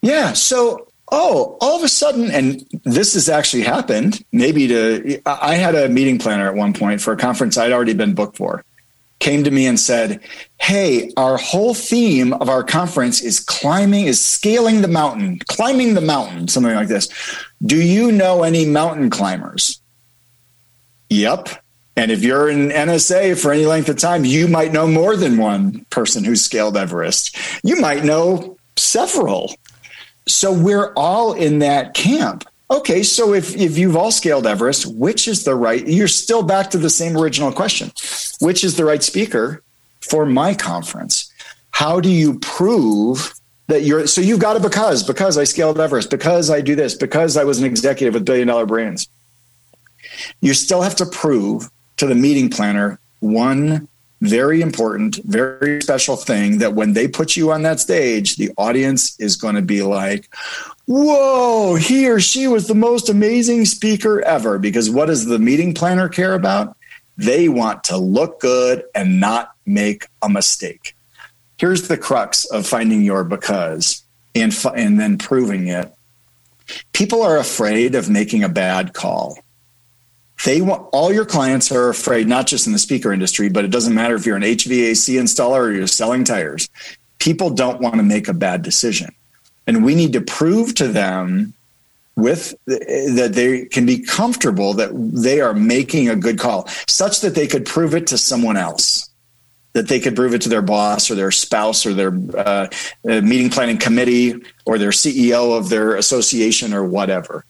Yeah. 0.00 0.32
So, 0.32 0.88
oh, 1.10 1.56
all 1.60 1.76
of 1.76 1.84
a 1.84 1.88
sudden, 1.88 2.30
and 2.30 2.64
this 2.84 3.14
has 3.14 3.28
actually 3.28 3.62
happened. 3.62 4.24
Maybe 4.32 4.66
to, 4.68 5.20
I 5.26 5.54
had 5.54 5.74
a 5.74 5.88
meeting 5.88 6.18
planner 6.18 6.48
at 6.48 6.54
one 6.54 6.72
point 6.72 7.00
for 7.00 7.12
a 7.12 7.16
conference 7.16 7.56
I'd 7.56 7.72
already 7.72 7.94
been 7.94 8.14
booked 8.14 8.36
for, 8.36 8.64
came 9.18 9.44
to 9.44 9.50
me 9.50 9.66
and 9.66 9.78
said, 9.78 10.20
Hey, 10.60 11.12
our 11.16 11.36
whole 11.36 11.74
theme 11.74 12.32
of 12.34 12.48
our 12.48 12.62
conference 12.62 13.22
is 13.22 13.40
climbing, 13.40 14.06
is 14.06 14.22
scaling 14.22 14.82
the 14.82 14.88
mountain, 14.88 15.40
climbing 15.46 15.94
the 15.94 16.00
mountain, 16.00 16.48
something 16.48 16.74
like 16.74 16.88
this. 16.88 17.08
Do 17.62 17.76
you 17.76 18.12
know 18.12 18.42
any 18.42 18.66
mountain 18.66 19.10
climbers? 19.10 19.80
Yep. 21.10 21.48
And 21.96 22.10
if 22.10 22.24
you're 22.24 22.48
in 22.48 22.70
NSA 22.70 23.40
for 23.40 23.52
any 23.52 23.66
length 23.66 23.88
of 23.88 23.98
time, 23.98 24.24
you 24.24 24.48
might 24.48 24.72
know 24.72 24.86
more 24.86 25.16
than 25.16 25.36
one 25.36 25.86
person 25.90 26.24
who's 26.24 26.44
scaled 26.44 26.76
Everest. 26.76 27.36
You 27.62 27.76
might 27.76 28.04
know 28.04 28.56
several. 28.76 29.54
So 30.26 30.52
we're 30.52 30.92
all 30.94 31.32
in 31.34 31.58
that 31.60 31.94
camp. 31.94 32.48
Okay, 32.70 33.02
so 33.02 33.34
if, 33.34 33.54
if 33.56 33.76
you've 33.76 33.96
all 33.96 34.10
scaled 34.10 34.46
Everest, 34.46 34.86
which 34.86 35.28
is 35.28 35.44
the 35.44 35.54
right, 35.54 35.86
you're 35.86 36.08
still 36.08 36.42
back 36.42 36.70
to 36.70 36.78
the 36.78 36.90
same 36.90 37.16
original 37.16 37.52
question. 37.52 37.92
Which 38.40 38.64
is 38.64 38.76
the 38.76 38.84
right 38.84 39.02
speaker 39.02 39.62
for 40.00 40.24
my 40.24 40.54
conference? 40.54 41.30
How 41.70 42.00
do 42.00 42.08
you 42.08 42.38
prove 42.38 43.34
that 43.66 43.82
you're, 43.82 44.06
so 44.06 44.20
you've 44.20 44.40
got 44.40 44.56
it 44.56 44.62
because, 44.62 45.02
because 45.02 45.36
I 45.36 45.44
scaled 45.44 45.78
Everest, 45.78 46.10
because 46.10 46.50
I 46.50 46.60
do 46.60 46.74
this, 46.74 46.94
because 46.94 47.36
I 47.36 47.44
was 47.44 47.58
an 47.58 47.66
executive 47.66 48.14
with 48.14 48.24
billion 48.24 48.48
dollar 48.48 48.66
brands. 48.66 49.08
You 50.40 50.54
still 50.54 50.82
have 50.82 50.96
to 50.96 51.06
prove 51.06 51.70
to 51.98 52.06
the 52.06 52.14
meeting 52.14 52.48
planner 52.48 52.98
one 53.20 53.88
very 54.24 54.60
important, 54.60 55.16
very 55.24 55.80
special 55.82 56.16
thing 56.16 56.58
that 56.58 56.74
when 56.74 56.92
they 56.92 57.06
put 57.06 57.36
you 57.36 57.52
on 57.52 57.62
that 57.62 57.80
stage, 57.80 58.36
the 58.36 58.50
audience 58.56 59.18
is 59.20 59.36
going 59.36 59.54
to 59.54 59.62
be 59.62 59.82
like, 59.82 60.28
whoa, 60.86 61.74
he 61.74 62.08
or 62.08 62.20
she 62.20 62.48
was 62.48 62.66
the 62.66 62.74
most 62.74 63.08
amazing 63.08 63.64
speaker 63.64 64.22
ever. 64.22 64.58
Because 64.58 64.90
what 64.90 65.06
does 65.06 65.26
the 65.26 65.38
meeting 65.38 65.74
planner 65.74 66.08
care 66.08 66.34
about? 66.34 66.76
They 67.16 67.48
want 67.48 67.84
to 67.84 67.96
look 67.96 68.40
good 68.40 68.84
and 68.94 69.20
not 69.20 69.52
make 69.66 70.06
a 70.22 70.28
mistake. 70.28 70.96
Here's 71.58 71.88
the 71.88 71.98
crux 71.98 72.44
of 72.46 72.66
finding 72.66 73.02
your 73.02 73.24
because 73.24 74.02
and, 74.34 74.54
and 74.74 74.98
then 74.98 75.18
proving 75.18 75.68
it. 75.68 75.92
People 76.92 77.22
are 77.22 77.36
afraid 77.36 77.94
of 77.94 78.10
making 78.10 78.42
a 78.42 78.48
bad 78.48 78.94
call 78.94 79.38
they 80.44 80.60
want 80.60 80.88
all 80.92 81.12
your 81.12 81.24
clients 81.24 81.70
are 81.72 81.88
afraid, 81.88 82.26
not 82.26 82.46
just 82.46 82.66
in 82.66 82.72
the 82.72 82.78
speaker 82.78 83.12
industry, 83.12 83.48
but 83.48 83.64
it 83.64 83.70
doesn't 83.70 83.94
matter 83.94 84.14
if 84.14 84.26
you're 84.26 84.36
an 84.36 84.42
HVAC 84.42 85.18
installer 85.18 85.60
or 85.60 85.72
you're 85.72 85.86
selling 85.86 86.24
tires. 86.24 86.68
People 87.18 87.50
don't 87.50 87.80
want 87.80 87.96
to 87.96 88.02
make 88.02 88.28
a 88.28 88.34
bad 88.34 88.62
decision. 88.62 89.14
And 89.66 89.84
we 89.84 89.94
need 89.94 90.12
to 90.12 90.20
prove 90.20 90.74
to 90.74 90.88
them 90.88 91.54
with 92.16 92.54
that 92.66 93.32
they 93.32 93.64
can 93.66 93.86
be 93.86 93.98
comfortable 93.98 94.74
that 94.74 94.90
they 94.94 95.40
are 95.40 95.54
making 95.54 96.08
a 96.08 96.16
good 96.16 96.38
call 96.38 96.68
such 96.86 97.20
that 97.20 97.34
they 97.34 97.46
could 97.46 97.66
prove 97.66 97.94
it 97.94 98.06
to 98.08 98.18
someone 98.18 98.56
else 98.56 99.10
that 99.72 99.88
they 99.88 99.98
could 99.98 100.14
prove 100.14 100.32
it 100.32 100.40
to 100.42 100.48
their 100.48 100.62
boss 100.62 101.10
or 101.10 101.16
their 101.16 101.32
spouse 101.32 101.84
or 101.84 101.92
their 101.92 102.16
uh, 102.36 102.68
uh 103.08 103.20
meeting 103.20 103.50
planning 103.50 103.76
committee 103.76 104.34
or 104.64 104.78
their 104.78 104.90
ceo 104.90 105.58
of 105.58 105.70
their 105.70 105.96
association 105.96 106.72
or 106.72 106.84
whatever 106.84 107.44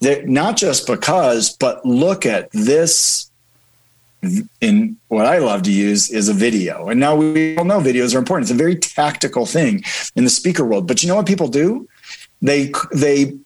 not 0.00 0.56
just 0.56 0.86
because, 0.86 1.56
but 1.56 1.84
look 1.84 2.26
at 2.26 2.50
this. 2.52 3.30
In 4.60 4.96
what 5.06 5.26
I 5.26 5.38
love 5.38 5.62
to 5.62 5.70
use 5.70 6.10
is 6.10 6.28
a 6.28 6.34
video. 6.34 6.88
And 6.88 6.98
now 6.98 7.14
we 7.14 7.56
all 7.56 7.64
know 7.64 7.78
videos 7.78 8.16
are 8.16 8.18
important. 8.18 8.50
It's 8.50 8.54
a 8.54 8.60
very 8.60 8.74
tactical 8.74 9.46
thing 9.46 9.84
in 10.16 10.24
the 10.24 10.30
speaker 10.30 10.64
world. 10.64 10.88
But 10.88 11.04
you 11.04 11.08
know 11.08 11.14
what 11.14 11.26
people 11.26 11.46
do? 11.46 11.88
they 12.40 12.72
they 12.92 13.36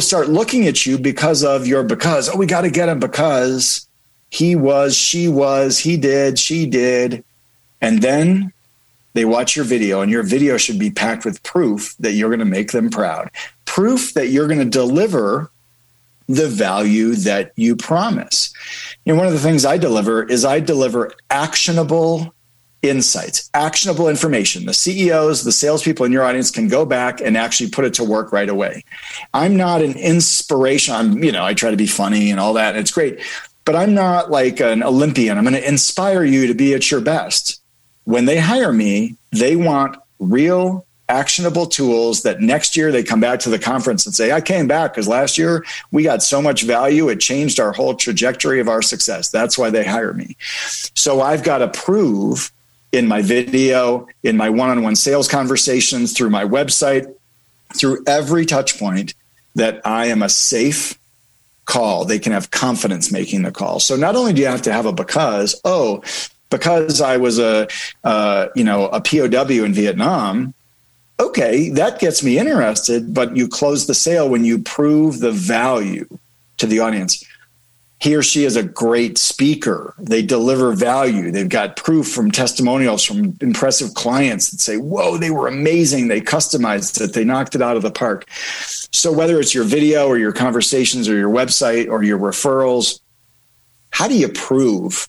start 0.00 0.28
looking 0.28 0.66
at 0.66 0.84
you 0.84 0.98
because 0.98 1.42
of 1.42 1.66
your 1.66 1.82
because 1.82 2.28
oh 2.28 2.36
we 2.36 2.46
got 2.46 2.62
to 2.62 2.70
get 2.70 2.88
him 2.88 3.00
because 3.00 3.88
he 4.30 4.54
was 4.54 4.96
she 4.96 5.28
was 5.28 5.78
he 5.78 5.96
did 5.96 6.38
she 6.38 6.66
did 6.66 7.24
and 7.80 8.02
then 8.02 8.52
they 9.14 9.24
watch 9.24 9.56
your 9.56 9.64
video 9.64 10.00
and 10.00 10.10
your 10.10 10.22
video 10.22 10.56
should 10.56 10.78
be 10.78 10.90
packed 10.90 11.24
with 11.24 11.42
proof 11.42 11.94
that 11.98 12.12
you're 12.12 12.30
going 12.30 12.38
to 12.38 12.44
make 12.44 12.72
them 12.72 12.90
proud 12.90 13.30
proof 13.64 14.12
that 14.14 14.28
you're 14.28 14.46
going 14.46 14.58
to 14.58 14.64
deliver 14.64 15.50
the 16.28 16.48
value 16.48 17.14
that 17.14 17.52
you 17.56 17.76
promise 17.76 18.52
And 19.06 19.16
one 19.16 19.26
of 19.26 19.32
the 19.32 19.40
things 19.40 19.64
i 19.64 19.76
deliver 19.76 20.22
is 20.22 20.44
i 20.44 20.60
deliver 20.60 21.12
actionable 21.30 22.34
insights, 22.82 23.48
actionable 23.54 24.08
information. 24.08 24.66
The 24.66 24.74
CEOs, 24.74 25.44
the 25.44 25.52
salespeople 25.52 26.04
in 26.04 26.12
your 26.12 26.24
audience 26.24 26.50
can 26.50 26.68
go 26.68 26.84
back 26.84 27.20
and 27.20 27.36
actually 27.36 27.70
put 27.70 27.84
it 27.84 27.94
to 27.94 28.04
work 28.04 28.32
right 28.32 28.48
away. 28.48 28.84
I'm 29.32 29.56
not 29.56 29.82
an 29.82 29.92
inspiration. 29.92 30.94
I'm, 30.94 31.24
you 31.24 31.32
know, 31.32 31.44
I 31.44 31.54
try 31.54 31.70
to 31.70 31.76
be 31.76 31.86
funny 31.86 32.30
and 32.30 32.40
all 32.40 32.54
that. 32.54 32.70
And 32.70 32.78
it's 32.78 32.90
great, 32.90 33.20
but 33.64 33.76
I'm 33.76 33.94
not 33.94 34.30
like 34.30 34.60
an 34.60 34.82
Olympian. 34.82 35.38
I'm 35.38 35.44
going 35.44 35.54
to 35.54 35.66
inspire 35.66 36.24
you 36.24 36.48
to 36.48 36.54
be 36.54 36.74
at 36.74 36.90
your 36.90 37.00
best. 37.00 37.60
When 38.04 38.24
they 38.24 38.38
hire 38.38 38.72
me, 38.72 39.16
they 39.30 39.54
want 39.54 39.96
real 40.18 40.84
actionable 41.08 41.66
tools 41.66 42.22
that 42.22 42.40
next 42.40 42.76
year 42.76 42.90
they 42.92 43.02
come 43.02 43.20
back 43.20 43.40
to 43.40 43.50
the 43.50 43.58
conference 43.58 44.06
and 44.06 44.14
say, 44.14 44.32
I 44.32 44.40
came 44.40 44.66
back 44.66 44.92
because 44.92 45.08
last 45.08 45.36
year 45.36 45.64
we 45.90 46.02
got 46.02 46.22
so 46.22 46.40
much 46.40 46.62
value. 46.62 47.08
It 47.08 47.20
changed 47.20 47.60
our 47.60 47.72
whole 47.72 47.94
trajectory 47.94 48.60
of 48.60 48.68
our 48.68 48.82
success. 48.82 49.28
That's 49.28 49.58
why 49.58 49.70
they 49.70 49.84
hire 49.84 50.14
me. 50.14 50.36
So 50.94 51.20
I've 51.20 51.42
got 51.42 51.58
to 51.58 51.68
prove 51.68 52.50
in 52.92 53.08
my 53.08 53.22
video, 53.22 54.06
in 54.22 54.36
my 54.36 54.50
one 54.50 54.70
on 54.70 54.82
one 54.82 54.96
sales 54.96 55.28
conversations, 55.28 56.16
through 56.16 56.30
my 56.30 56.44
website, 56.44 57.12
through 57.74 58.02
every 58.06 58.46
touch 58.46 58.78
point 58.78 59.14
that 59.54 59.80
I 59.84 60.06
am 60.06 60.22
a 60.22 60.28
safe 60.28 60.98
call. 61.64 62.04
They 62.04 62.18
can 62.18 62.32
have 62.32 62.50
confidence 62.50 63.10
making 63.10 63.42
the 63.42 63.52
call. 63.52 63.80
So 63.80 63.96
not 63.96 64.16
only 64.16 64.32
do 64.32 64.42
you 64.42 64.48
have 64.48 64.62
to 64.62 64.72
have 64.72 64.86
a 64.86 64.92
because, 64.92 65.60
oh, 65.64 66.02
because 66.50 67.00
I 67.00 67.16
was 67.16 67.38
a, 67.38 67.68
uh, 68.04 68.48
you 68.54 68.64
know, 68.64 68.86
a 68.88 69.00
POW 69.00 69.64
in 69.64 69.72
Vietnam, 69.72 70.54
okay, 71.28 71.70
that 71.70 71.98
gets 71.98 72.22
me 72.22 72.38
interested, 72.38 73.14
but 73.14 73.36
you 73.36 73.48
close 73.48 73.86
the 73.86 73.94
sale 73.94 74.28
when 74.28 74.44
you 74.44 74.58
prove 74.58 75.20
the 75.20 75.32
value 75.32 76.06
to 76.58 76.66
the 76.66 76.80
audience 76.80 77.24
he 78.02 78.16
or 78.16 78.22
she 78.22 78.44
is 78.44 78.56
a 78.56 78.64
great 78.64 79.16
speaker. 79.16 79.94
They 79.96 80.22
deliver 80.22 80.72
value. 80.72 81.30
They've 81.30 81.48
got 81.48 81.76
proof 81.76 82.08
from 82.08 82.32
testimonials 82.32 83.04
from 83.04 83.36
impressive 83.40 83.94
clients 83.94 84.50
that 84.50 84.58
say, 84.58 84.76
whoa, 84.76 85.18
they 85.18 85.30
were 85.30 85.46
amazing. 85.46 86.08
They 86.08 86.20
customized 86.20 87.00
it. 87.00 87.12
They 87.12 87.22
knocked 87.22 87.54
it 87.54 87.62
out 87.62 87.76
of 87.76 87.82
the 87.82 87.92
park. 87.92 88.28
So 88.90 89.12
whether 89.12 89.38
it's 89.38 89.54
your 89.54 89.62
video 89.62 90.08
or 90.08 90.18
your 90.18 90.32
conversations 90.32 91.08
or 91.08 91.16
your 91.16 91.30
website 91.30 91.88
or 91.88 92.02
your 92.02 92.18
referrals, 92.18 92.98
how 93.90 94.08
do 94.08 94.18
you 94.18 94.30
prove 94.30 95.08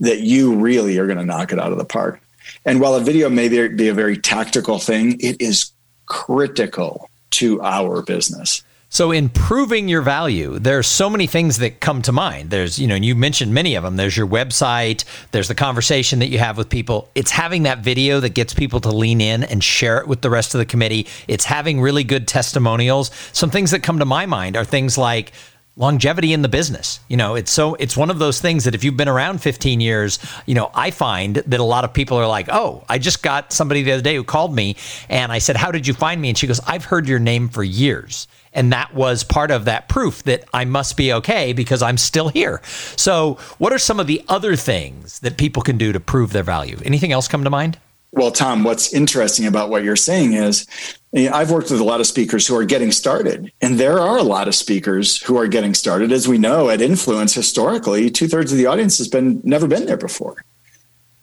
that 0.00 0.22
you 0.22 0.56
really 0.56 0.98
are 0.98 1.06
going 1.06 1.18
to 1.18 1.24
knock 1.24 1.52
it 1.52 1.60
out 1.60 1.70
of 1.70 1.78
the 1.78 1.84
park? 1.84 2.20
And 2.64 2.80
while 2.80 2.94
a 2.94 3.00
video 3.00 3.28
may 3.28 3.48
be 3.48 3.88
a 3.88 3.94
very 3.94 4.16
tactical 4.16 4.78
thing, 4.78 5.18
it 5.20 5.40
is 5.40 5.72
critical 6.06 7.08
to 7.30 7.60
our 7.62 8.02
business. 8.02 8.62
So 8.92 9.10
in 9.10 9.30
proving 9.30 9.88
your 9.88 10.02
value, 10.02 10.58
there's 10.58 10.86
so 10.86 11.08
many 11.08 11.26
things 11.26 11.56
that 11.58 11.80
come 11.80 12.02
to 12.02 12.12
mind. 12.12 12.50
There's, 12.50 12.78
you 12.78 12.86
know, 12.86 12.94
and 12.94 13.02
you 13.02 13.14
mentioned 13.14 13.54
many 13.54 13.74
of 13.74 13.84
them. 13.84 13.96
There's 13.96 14.14
your 14.14 14.26
website, 14.26 15.04
there's 15.30 15.48
the 15.48 15.54
conversation 15.54 16.18
that 16.18 16.28
you 16.28 16.38
have 16.38 16.58
with 16.58 16.68
people. 16.68 17.08
It's 17.14 17.30
having 17.30 17.62
that 17.62 17.78
video 17.78 18.20
that 18.20 18.34
gets 18.34 18.52
people 18.52 18.80
to 18.80 18.90
lean 18.90 19.22
in 19.22 19.44
and 19.44 19.64
share 19.64 19.96
it 19.96 20.06
with 20.06 20.20
the 20.20 20.28
rest 20.28 20.54
of 20.54 20.58
the 20.58 20.66
committee. 20.66 21.06
It's 21.26 21.46
having 21.46 21.80
really 21.80 22.04
good 22.04 22.28
testimonials. 22.28 23.10
Some 23.32 23.48
things 23.48 23.70
that 23.70 23.82
come 23.82 23.98
to 23.98 24.04
my 24.04 24.26
mind 24.26 24.58
are 24.58 24.64
things 24.64 24.98
like 24.98 25.32
longevity 25.76 26.32
in 26.32 26.42
the 26.42 26.48
business. 26.48 27.00
You 27.08 27.16
know, 27.16 27.34
it's 27.34 27.50
so 27.50 27.74
it's 27.74 27.96
one 27.96 28.10
of 28.10 28.18
those 28.18 28.40
things 28.40 28.64
that 28.64 28.74
if 28.74 28.84
you've 28.84 28.96
been 28.96 29.08
around 29.08 29.40
15 29.40 29.80
years, 29.80 30.18
you 30.46 30.54
know, 30.54 30.70
I 30.74 30.90
find 30.90 31.36
that 31.36 31.60
a 31.60 31.64
lot 31.64 31.84
of 31.84 31.92
people 31.92 32.18
are 32.18 32.26
like, 32.26 32.48
"Oh, 32.50 32.84
I 32.88 32.98
just 32.98 33.22
got 33.22 33.52
somebody 33.52 33.82
the 33.82 33.92
other 33.92 34.02
day 34.02 34.14
who 34.14 34.24
called 34.24 34.54
me 34.54 34.76
and 35.08 35.32
I 35.32 35.38
said, 35.38 35.56
"How 35.56 35.70
did 35.70 35.86
you 35.86 35.94
find 35.94 36.20
me?" 36.20 36.28
and 36.28 36.38
she 36.38 36.46
goes, 36.46 36.60
"I've 36.66 36.84
heard 36.84 37.08
your 37.08 37.18
name 37.18 37.48
for 37.48 37.64
years." 37.64 38.26
And 38.54 38.72
that 38.72 38.94
was 38.94 39.24
part 39.24 39.50
of 39.50 39.64
that 39.64 39.88
proof 39.88 40.22
that 40.24 40.44
I 40.52 40.66
must 40.66 40.96
be 40.96 41.12
okay 41.14 41.54
because 41.54 41.82
I'm 41.82 41.96
still 41.96 42.28
here. 42.28 42.60
So, 42.96 43.38
what 43.56 43.72
are 43.72 43.78
some 43.78 43.98
of 43.98 44.06
the 44.06 44.22
other 44.28 44.56
things 44.56 45.20
that 45.20 45.38
people 45.38 45.62
can 45.62 45.78
do 45.78 45.92
to 45.92 46.00
prove 46.00 46.32
their 46.32 46.42
value? 46.42 46.78
Anything 46.84 47.12
else 47.12 47.28
come 47.28 47.44
to 47.44 47.50
mind? 47.50 47.78
Well, 48.12 48.30
Thom, 48.30 48.62
what's 48.62 48.92
interesting 48.92 49.46
about 49.46 49.70
what 49.70 49.84
you're 49.84 49.96
saying 49.96 50.34
is 50.34 50.66
I've 51.14 51.50
worked 51.50 51.70
with 51.70 51.80
a 51.80 51.84
lot 51.84 52.00
of 52.00 52.06
speakers 52.06 52.46
who 52.46 52.54
are 52.56 52.64
getting 52.64 52.92
started, 52.92 53.50
and 53.62 53.80
there 53.80 53.98
are 53.98 54.18
a 54.18 54.22
lot 54.22 54.48
of 54.48 54.54
speakers 54.54 55.20
who 55.22 55.38
are 55.38 55.48
getting 55.48 55.72
started. 55.72 56.12
As 56.12 56.28
we 56.28 56.36
know, 56.36 56.68
at 56.68 56.82
Influence, 56.82 57.32
historically, 57.32 58.10
two 58.10 58.28
thirds 58.28 58.52
of 58.52 58.58
the 58.58 58.66
audience 58.66 58.98
has 58.98 59.08
been 59.08 59.40
never 59.44 59.66
been 59.66 59.86
there 59.86 59.96
before. 59.96 60.44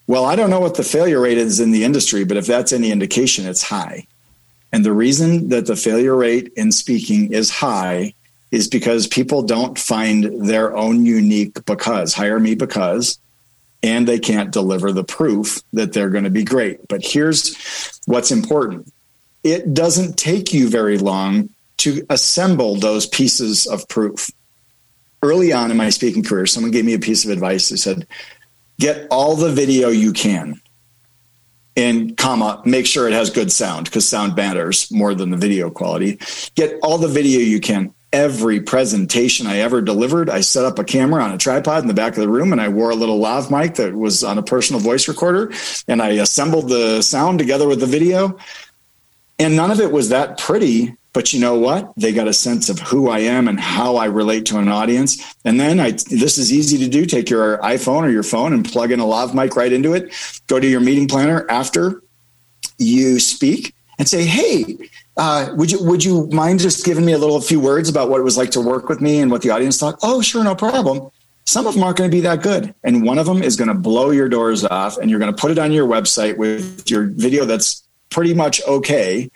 Well, 0.08 0.26
I 0.26 0.36
don't 0.36 0.50
know 0.50 0.60
what 0.60 0.76
the 0.76 0.84
failure 0.84 1.22
rate 1.22 1.38
is 1.38 1.60
in 1.60 1.70
the 1.70 1.84
industry, 1.84 2.24
but 2.24 2.38
if 2.38 2.48
that's 2.48 2.74
any 2.74 2.92
indication, 2.92 3.46
it's 3.46 3.62
high. 3.62 4.08
And 4.72 4.84
the 4.84 4.94
reason 4.94 5.50
that 5.50 5.68
the 5.68 5.76
failure 5.76 6.16
rate 6.16 6.52
in 6.56 6.72
speaking 6.72 7.32
is 7.32 7.52
high 7.52 8.16
is 8.50 8.68
because 8.68 9.06
people 9.06 9.44
don't 9.44 9.78
find 9.78 10.48
their 10.48 10.76
own 10.76 11.06
unique 11.06 11.64
because, 11.66 12.16
hire 12.16 12.40
me 12.40 12.56
because, 12.56 13.20
and 13.82 14.08
they 14.08 14.20
can't 14.20 14.52
deliver 14.52 14.92
the 14.92 15.04
proof 15.04 15.62
that 15.74 15.94
they're 15.94 16.10
going 16.10 16.26
to 16.26 16.30
be 16.30 16.44
great. 16.44 16.88
But 16.88 17.04
here's 17.04 18.00
what's 18.06 18.32
important 18.32 18.92
it 19.44 19.74
doesn't 19.74 20.18
take 20.18 20.54
you 20.54 20.70
very 20.70 20.98
long 20.98 21.50
to 21.78 22.06
assemble 22.10 22.76
those 22.76 23.06
pieces 23.06 23.66
of 23.68 23.88
proof. 23.88 24.30
Early 25.22 25.54
on 25.54 25.72
in 25.72 25.78
my 25.78 25.90
speaking 25.90 26.24
career, 26.24 26.46
someone 26.46 26.72
gave 26.72 26.86
me 26.86 26.94
a 26.94 27.00
piece 27.00 27.24
of 27.24 27.32
advice. 27.32 27.70
They 27.70 27.78
said, 27.78 28.06
Get 28.80 29.08
all 29.12 29.36
the 29.36 29.52
video 29.52 29.90
you 29.90 30.14
can 30.14 30.62
and 31.80 32.18
comma 32.18 32.62
make 32.66 32.86
sure 32.86 33.08
it 33.08 33.14
has 33.14 33.30
good 33.30 33.52
sound 33.52 33.86
because 33.86 34.08
sound 34.08 34.36
matters 34.36 34.92
more 34.92 35.16
than 35.16 35.30
the 35.30 35.38
video 35.38 35.70
quality 35.70 36.20
get 36.56 36.78
all 36.84 36.98
the 36.98 37.08
video 37.08 37.40
you 37.40 37.60
can 37.60 37.94
every 38.12 38.60
presentation 38.60 39.46
i 39.46 39.58
ever 39.58 39.82
delivered 39.82 40.30
i 40.30 40.42
set 40.42 40.66
up 40.66 40.80
a 40.80 40.84
camera 40.84 41.24
on 41.24 41.32
a 41.32 41.38
tripod 41.38 41.82
in 41.82 41.88
the 41.88 41.94
back 41.94 42.14
of 42.14 42.22
the 42.22 42.30
room 42.30 42.52
and 42.52 42.60
i 42.60 42.68
wore 42.68 42.90
a 42.90 42.96
little 42.96 43.20
lav 43.20 43.52
mic 43.52 43.76
that 43.76 43.94
was 43.94 44.24
on 44.24 44.38
a 44.38 44.44
personal 44.44 44.80
voice 44.80 45.08
recorder 45.08 45.52
and 45.88 46.02
i 46.02 46.10
assembled 46.10 46.70
the 46.70 47.02
sound 47.02 47.38
together 47.38 47.68
with 47.68 47.80
the 47.80 47.86
video 47.86 48.38
and 49.38 49.56
none 49.56 49.70
of 49.70 49.80
it 49.80 49.92
was 49.92 50.10
that 50.10 50.40
pretty 50.40 50.96
but 51.12 51.34
you 51.34 51.40
know 51.40 51.58
what? 51.58 51.92
They 51.98 52.14
got 52.14 52.28
a 52.28 52.34
sense 52.34 52.70
of 52.70 52.80
who 52.80 53.10
I 53.10 53.20
am 53.20 53.48
and 53.48 53.60
how 53.60 53.96
I 53.96 54.06
relate 54.06 54.46
to 54.48 54.60
an 54.60 54.68
audience. 54.68 55.36
And 55.44 55.60
then 55.60 55.80
I, 55.80 55.92
this 55.92 56.38
is 56.38 56.54
easy 56.54 56.78
to 56.78 56.88
do. 56.88 57.06
Take 57.06 57.30
your 57.30 57.58
iPhone 57.58 58.04
or 58.04 58.10
your 58.10 58.24
phone 58.24 58.54
and 58.54 58.64
plug 58.64 58.92
in 58.92 59.00
a 59.00 59.06
lav 59.06 59.34
mic 59.34 59.56
right 59.56 59.74
into 59.74 59.94
it. 59.94 60.14
Go 60.48 60.60
to 60.60 60.68
your 60.68 60.82
meeting 60.82 61.08
planner 61.08 61.46
after 61.50 62.04
you 62.78 63.20
speak 63.20 63.74
and 64.00 64.10
say, 64.10 64.26
Hey, 64.26 64.78
uh, 65.18 65.54
would 65.56 65.72
you 65.72 65.84
would 65.84 66.04
you 66.04 66.28
mind 66.28 66.60
just 66.60 66.84
giving 66.86 67.06
me 67.06 67.12
a 67.12 67.18
little 67.18 67.36
a 67.36 67.42
few 67.42 67.60
words 67.60 67.90
about 67.90 68.10
what 68.10 68.20
it 68.20 68.24
was 68.24 68.38
like 68.38 68.50
to 68.52 68.62
work 68.62 68.90
with 68.90 69.02
me 69.02 69.20
and 69.20 69.30
what 69.30 69.44
the 69.44 69.52
audience 69.52 69.78
thought? 69.78 70.00
Oh, 70.02 70.22
sure, 70.22 70.44
no 70.44 70.56
problem. 70.56 71.12
Some 71.46 71.68
of 71.68 71.74
them 71.74 71.84
aren't 71.84 71.98
going 71.98 72.10
to 72.10 72.16
be 72.16 72.22
that 72.22 72.42
good, 72.42 72.74
and 72.84 73.06
one 73.06 73.18
of 73.18 73.26
them 73.26 73.44
is 73.44 73.56
going 73.56 73.68
to 73.68 73.74
blow 73.74 74.12
your 74.12 74.30
doors 74.30 74.64
off, 74.64 74.98
and 74.98 75.10
you're 75.10 75.20
going 75.20 75.34
to 75.34 75.40
put 75.40 75.52
it 75.52 75.60
on 75.60 75.72
your 75.72 75.88
website 75.88 76.38
with 76.38 76.90
your 76.90 77.06
video 77.06 77.46
that's 77.46 77.84
pretty 78.10 78.34
much 78.34 78.62
okay, 78.68 79.30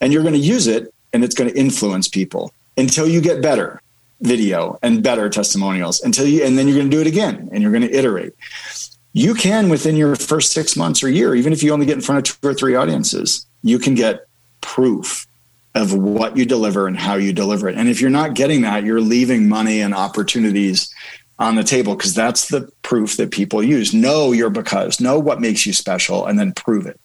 and 0.00 0.12
you're 0.12 0.22
going 0.22 0.34
to 0.34 0.40
use 0.40 0.66
it 0.66 0.92
and 1.12 1.24
it's 1.24 1.34
going 1.34 1.50
to 1.50 1.56
influence 1.56 2.08
people 2.08 2.52
until 2.76 3.06
you 3.06 3.20
get 3.20 3.42
better 3.42 3.80
video 4.20 4.78
and 4.82 5.02
better 5.02 5.30
testimonials 5.30 6.02
until 6.02 6.26
you 6.26 6.44
and 6.44 6.58
then 6.58 6.68
you're 6.68 6.76
going 6.76 6.90
to 6.90 6.94
do 6.96 7.00
it 7.00 7.06
again 7.06 7.48
and 7.52 7.62
you're 7.62 7.72
going 7.72 7.82
to 7.82 7.94
iterate 7.94 8.34
you 9.12 9.34
can 9.34 9.68
within 9.68 9.96
your 9.96 10.14
first 10.14 10.52
six 10.52 10.76
months 10.76 11.02
or 11.02 11.08
year 11.08 11.34
even 11.34 11.52
if 11.52 11.62
you 11.62 11.72
only 11.72 11.86
get 11.86 11.94
in 11.94 12.02
front 12.02 12.18
of 12.28 12.38
two 12.38 12.48
or 12.48 12.52
three 12.52 12.74
audiences 12.74 13.46
you 13.62 13.78
can 13.78 13.94
get 13.94 14.26
proof 14.60 15.26
of 15.74 15.94
what 15.94 16.36
you 16.36 16.44
deliver 16.44 16.86
and 16.86 16.96
how 16.96 17.14
you 17.14 17.32
deliver 17.32 17.68
it. 17.68 17.76
And 17.76 17.88
if 17.88 18.00
you're 18.00 18.10
not 18.10 18.34
getting 18.34 18.62
that 18.62 18.84
you're 18.84 19.00
leaving 19.00 19.48
money 19.48 19.80
and 19.80 19.94
opportunities 19.94 20.92
on 21.40 21.54
the 21.54 21.64
table 21.64 21.96
because 21.96 22.14
that's 22.14 22.48
the 22.48 22.70
proof 22.82 23.16
that 23.16 23.30
people 23.30 23.62
use. 23.62 23.94
Know 23.94 24.32
your 24.32 24.50
because 24.50 25.00
know 25.00 25.18
what 25.18 25.40
makes 25.40 25.64
you 25.64 25.72
special 25.72 26.26
and 26.26 26.38
then 26.38 26.52
prove 26.52 26.86
it. 26.86 27.00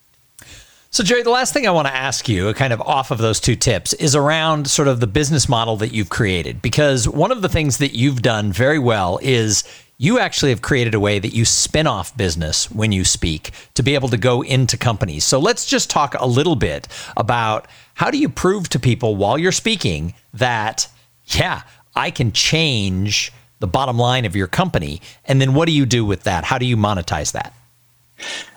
So, 0.91 1.04
Jerry, 1.04 1.24
the 1.24 1.30
last 1.30 1.54
thing 1.54 1.68
I 1.68 1.72
want 1.72 1.88
to 1.88 1.94
ask 1.94 2.30
you, 2.30 2.54
kind 2.54 2.72
of 2.72 2.80
off 2.80 3.12
of 3.12 3.18
those 3.18 3.41
two 3.41 3.58
tips, 3.58 3.91
is 3.94 4.15
around 4.15 4.70
sort 4.70 4.88
of 4.88 5.02
the 5.02 5.08
business 5.08 5.50
model 5.50 5.76
that 5.78 5.91
you've 5.91 6.10
created. 6.10 6.62
Because 6.62 7.08
one 7.08 7.32
of 7.32 7.41
the 7.41 7.50
things 7.50 7.80
that 7.80 7.94
you've 7.94 8.22
done 8.22 8.54
very 8.54 8.80
well 8.80 9.20
is 9.22 9.65
you 9.98 10.20
actually 10.20 10.52
have 10.52 10.62
created 10.62 10.94
a 10.94 11.00
way 11.00 11.20
that 11.20 11.34
you 11.34 11.46
spin 11.46 11.88
off 11.88 12.16
business 12.18 12.70
when 12.70 12.92
you 12.92 13.06
speak 13.06 13.52
to 13.76 13.84
be 13.84 13.96
able 13.96 14.10
to 14.10 14.18
go 14.18 14.42
into 14.42 14.78
companies. 14.78 15.24
So, 15.24 15.40
let's 15.40 15.66
just 15.66 15.90
talk 15.90 16.16
a 16.20 16.26
little 16.26 16.56
bit 16.56 16.88
about 17.16 17.68
how 17.96 18.12
do 18.12 18.18
you 18.18 18.30
prove 18.30 18.70
to 18.70 18.80
people 18.80 19.16
while 19.16 19.38
you're 19.38 19.52
speaking 19.52 20.14
that, 20.34 20.88
yeah, 21.26 21.62
I 21.96 22.12
can 22.12 22.32
change 22.32 23.32
the 23.60 23.68
bottom 23.68 23.98
line 23.98 24.26
of 24.26 24.36
your 24.36 24.48
company? 24.48 25.02
And 25.26 25.42
then 25.42 25.54
what 25.54 25.66
do 25.66 25.72
you 25.72 25.86
do 25.86 26.06
with 26.06 26.24
that? 26.24 26.44
How 26.44 26.58
do 26.58 26.66
you 26.66 26.78
monetize 26.78 27.32
that? 27.32 27.54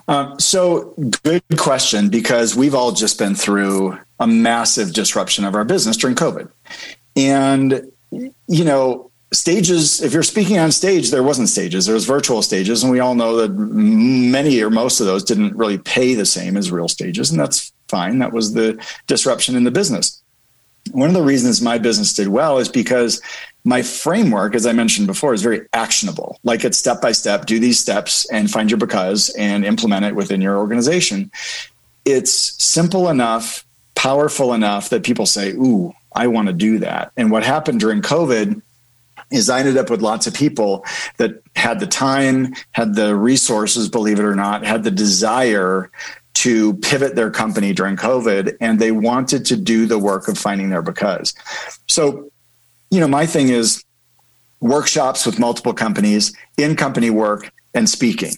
Um, 0.09 0.39
so, 0.41 0.95
good 1.23 1.43
question 1.57 2.09
because 2.09 2.57
we've 2.57 2.75
all 2.75 2.93
just 2.93 3.19
been 3.19 3.35
through 3.35 3.99
a 4.19 4.27
massive 4.27 4.93
disruption 4.93 5.45
of 5.45 5.55
our 5.55 5.65
business 5.65 5.97
during 5.97 6.17
COVID. 6.17 6.51
And, 7.15 7.93
you 8.11 8.65
know, 8.65 9.08
stages, 9.33 10.01
if 10.03 10.13
you're 10.13 10.23
speaking 10.23 10.59
on 10.59 10.73
stage, 10.73 11.11
there 11.11 11.23
wasn't 11.23 11.49
stages, 11.49 11.87
there 11.87 11.95
was 11.95 12.07
virtual 12.07 12.43
stages. 12.43 12.83
And 12.83 12.91
we 12.91 13.01
all 13.01 13.15
know 13.15 13.37
that 13.37 13.51
many 13.51 14.63
or 14.63 14.71
most 14.71 15.01
of 15.01 15.07
those 15.07 15.25
didn't 15.25 15.57
really 15.57 15.79
pay 15.79 16.15
the 16.15 16.27
same 16.27 16.57
as 16.57 16.71
real 16.71 16.89
stages. 16.89 17.31
And 17.31 17.39
that's 17.39 17.73
fine. 17.89 18.19
That 18.19 18.33
was 18.33 18.55
the 18.55 18.83
disruption 19.07 19.55
in 19.57 19.65
the 19.65 19.71
business. 19.71 20.23
One 20.93 21.09
of 21.09 21.15
the 21.15 21.23
reasons 21.23 21.61
my 21.61 21.77
business 21.77 22.15
did 22.15 22.29
well 22.29 22.59
is 22.59 22.69
because 22.69 23.21
my 23.65 23.83
framework, 23.83 24.55
as 24.55 24.65
I 24.65 24.73
mentioned 24.73 25.07
before, 25.07 25.35
is 25.35 25.43
very 25.43 25.67
actionable. 25.75 26.39
Like 26.45 26.65
it's 26.65 26.79
step 26.79 27.03
by 27.03 27.13
step, 27.13 27.45
do 27.45 27.59
these 27.59 27.79
steps 27.79 28.27
and 28.31 28.51
find 28.51 28.71
your 28.71 28.79
because 28.79 29.29
and 29.31 29.65
implement 29.65 30.07
it 30.07 30.15
within 30.15 30.41
your 30.41 30.57
organization. 30.57 31.31
It's 32.07 32.33
simple 32.63 33.11
enough, 33.11 33.67
powerful 33.95 34.55
enough 34.55 34.89
that 34.89 35.03
people 35.03 35.27
say, 35.27 35.51
Ooh, 35.53 35.93
I 36.15 36.29
want 36.29 36.49
to 36.49 36.55
do 36.55 36.79
that. 36.79 37.13
And 37.19 37.31
what 37.31 37.45
happened 37.45 37.81
during 37.81 38.01
COVID 38.01 38.63
is 39.31 39.51
I 39.51 39.61
ended 39.61 39.77
up 39.77 39.91
with 39.91 40.03
lots 40.03 40.27
of 40.27 40.35
people 40.35 40.85
that 41.19 41.43
had 41.55 41.81
the 41.81 41.87
time, 41.87 42.55
had 42.73 42.95
the 42.95 43.15
resources, 43.15 43.89
believe 43.89 44.19
it 44.19 44.25
or 44.25 44.35
not, 44.35 44.65
had 44.65 44.85
the 44.85 44.91
desire 44.91 45.91
to 46.35 46.75
pivot 46.75 47.17
their 47.17 47.31
company 47.31 47.73
during 47.73 47.97
COVID 47.97 48.57
and 48.61 48.79
they 48.79 48.93
wanted 48.93 49.45
to 49.47 49.57
do 49.57 49.87
the 49.87 49.99
work 49.99 50.29
of 50.29 50.39
finding 50.39 50.71
their 50.71 50.83
because. 50.83 51.35
So, 51.89 52.31
you 52.91 53.01
know, 53.01 53.09
my 53.09 53.27
thing 53.27 53.49
is 53.49 53.85
workshops 54.61 55.27
with 55.27 55.39
multiple 55.39 55.75
companies, 55.75 56.35
in 56.57 56.77
company 56.77 57.11
work, 57.11 57.51
and 57.75 57.89
speaking. 57.89 58.33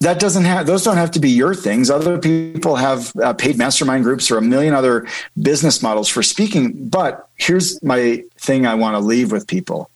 That 0.00 0.18
doesn't 0.18 0.44
have, 0.44 0.66
those 0.66 0.82
don't 0.82 0.96
have 0.96 1.10
to 1.12 1.20
be 1.20 1.30
your 1.30 1.54
things. 1.54 1.90
Other 1.90 2.18
people 2.18 2.76
have 2.76 3.12
uh, 3.22 3.34
paid 3.34 3.56
mastermind 3.58 4.02
groups 4.02 4.30
or 4.30 4.38
a 4.38 4.42
million 4.42 4.74
other 4.74 5.06
business 5.40 5.82
models 5.82 6.08
for 6.08 6.22
speaking. 6.22 6.88
But 6.88 7.28
here's 7.36 7.80
my 7.82 8.24
thing 8.38 8.66
I 8.66 8.74
want 8.74 8.94
to 8.94 8.98
leave 8.98 9.30
with 9.30 9.46
people 9.46 9.90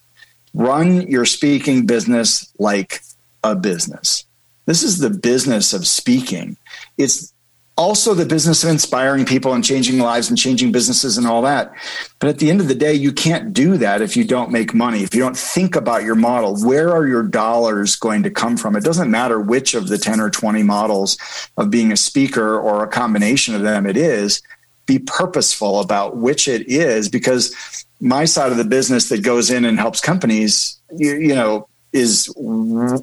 run 0.55 1.03
your 1.03 1.25
speaking 1.25 1.85
business 1.87 2.53
like 2.59 3.01
a 3.43 3.55
business. 3.55 4.25
This 4.67 4.83
is 4.83 4.99
the 4.99 5.11
business 5.11 5.73
of 5.73 5.87
speaking. 5.87 6.57
It's 6.97 7.35
also 7.77 8.15
the 8.15 8.25
business 8.25 8.63
of 8.63 8.71
inspiring 8.71 9.27
people 9.27 9.53
and 9.53 9.65
changing 9.65 9.99
lives 9.99 10.29
and 10.29 10.39
changing 10.39 10.71
businesses 10.71 11.19
and 11.19 11.27
all 11.27 11.43
that. 11.43 11.73
But 12.21 12.29
at 12.29 12.39
the 12.39 12.49
end 12.49 12.61
of 12.61 12.69
the 12.69 12.75
day, 12.75 12.95
you 12.95 13.13
can't 13.13 13.53
do 13.53 13.77
that 13.79 14.01
if 14.01 14.17
you 14.17 14.25
don't 14.25 14.53
make 14.53 14.75
money, 14.75 15.03
if 15.03 15.15
you 15.15 15.21
don't 15.21 15.37
think 15.37 15.75
about 15.75 16.05
your 16.05 16.15
model. 16.15 16.57
Where 16.57 16.95
are 16.95 17.07
your 17.07 17.25
dollars 17.25 17.97
going 17.97 18.23
to 18.23 18.31
come 18.31 18.57
from? 18.57 18.77
It 18.77 18.85
doesn't 18.85 19.11
matter 19.11 19.41
which 19.41 19.75
of 19.75 19.89
the 19.89 19.99
10 19.99 20.21
or 20.21 20.31
20 20.31 20.63
models 20.63 21.19
of 21.57 21.71
being 21.71 21.91
a 21.91 21.97
speaker 21.97 22.59
or 22.59 22.85
a 22.85 22.89
combination 22.89 23.57
of 23.57 23.63
them 23.63 23.87
it 23.87 23.97
is. 23.97 24.41
Be 24.87 24.99
purposeful 24.99 25.81
about 25.81 26.17
which 26.17 26.49
it 26.49 26.69
is 26.69 27.09
because 27.09 27.85
my 28.01 28.25
side 28.25 28.53
of 28.53 28.59
the 28.59 28.65
business 28.65 29.09
that 29.09 29.23
goes 29.23 29.51
in 29.51 29.65
and 29.65 29.79
helps 29.79 30.01
companies, 30.01 30.79
you, 30.97 31.15
you 31.15 31.35
know, 31.35 31.69
is 31.93 32.29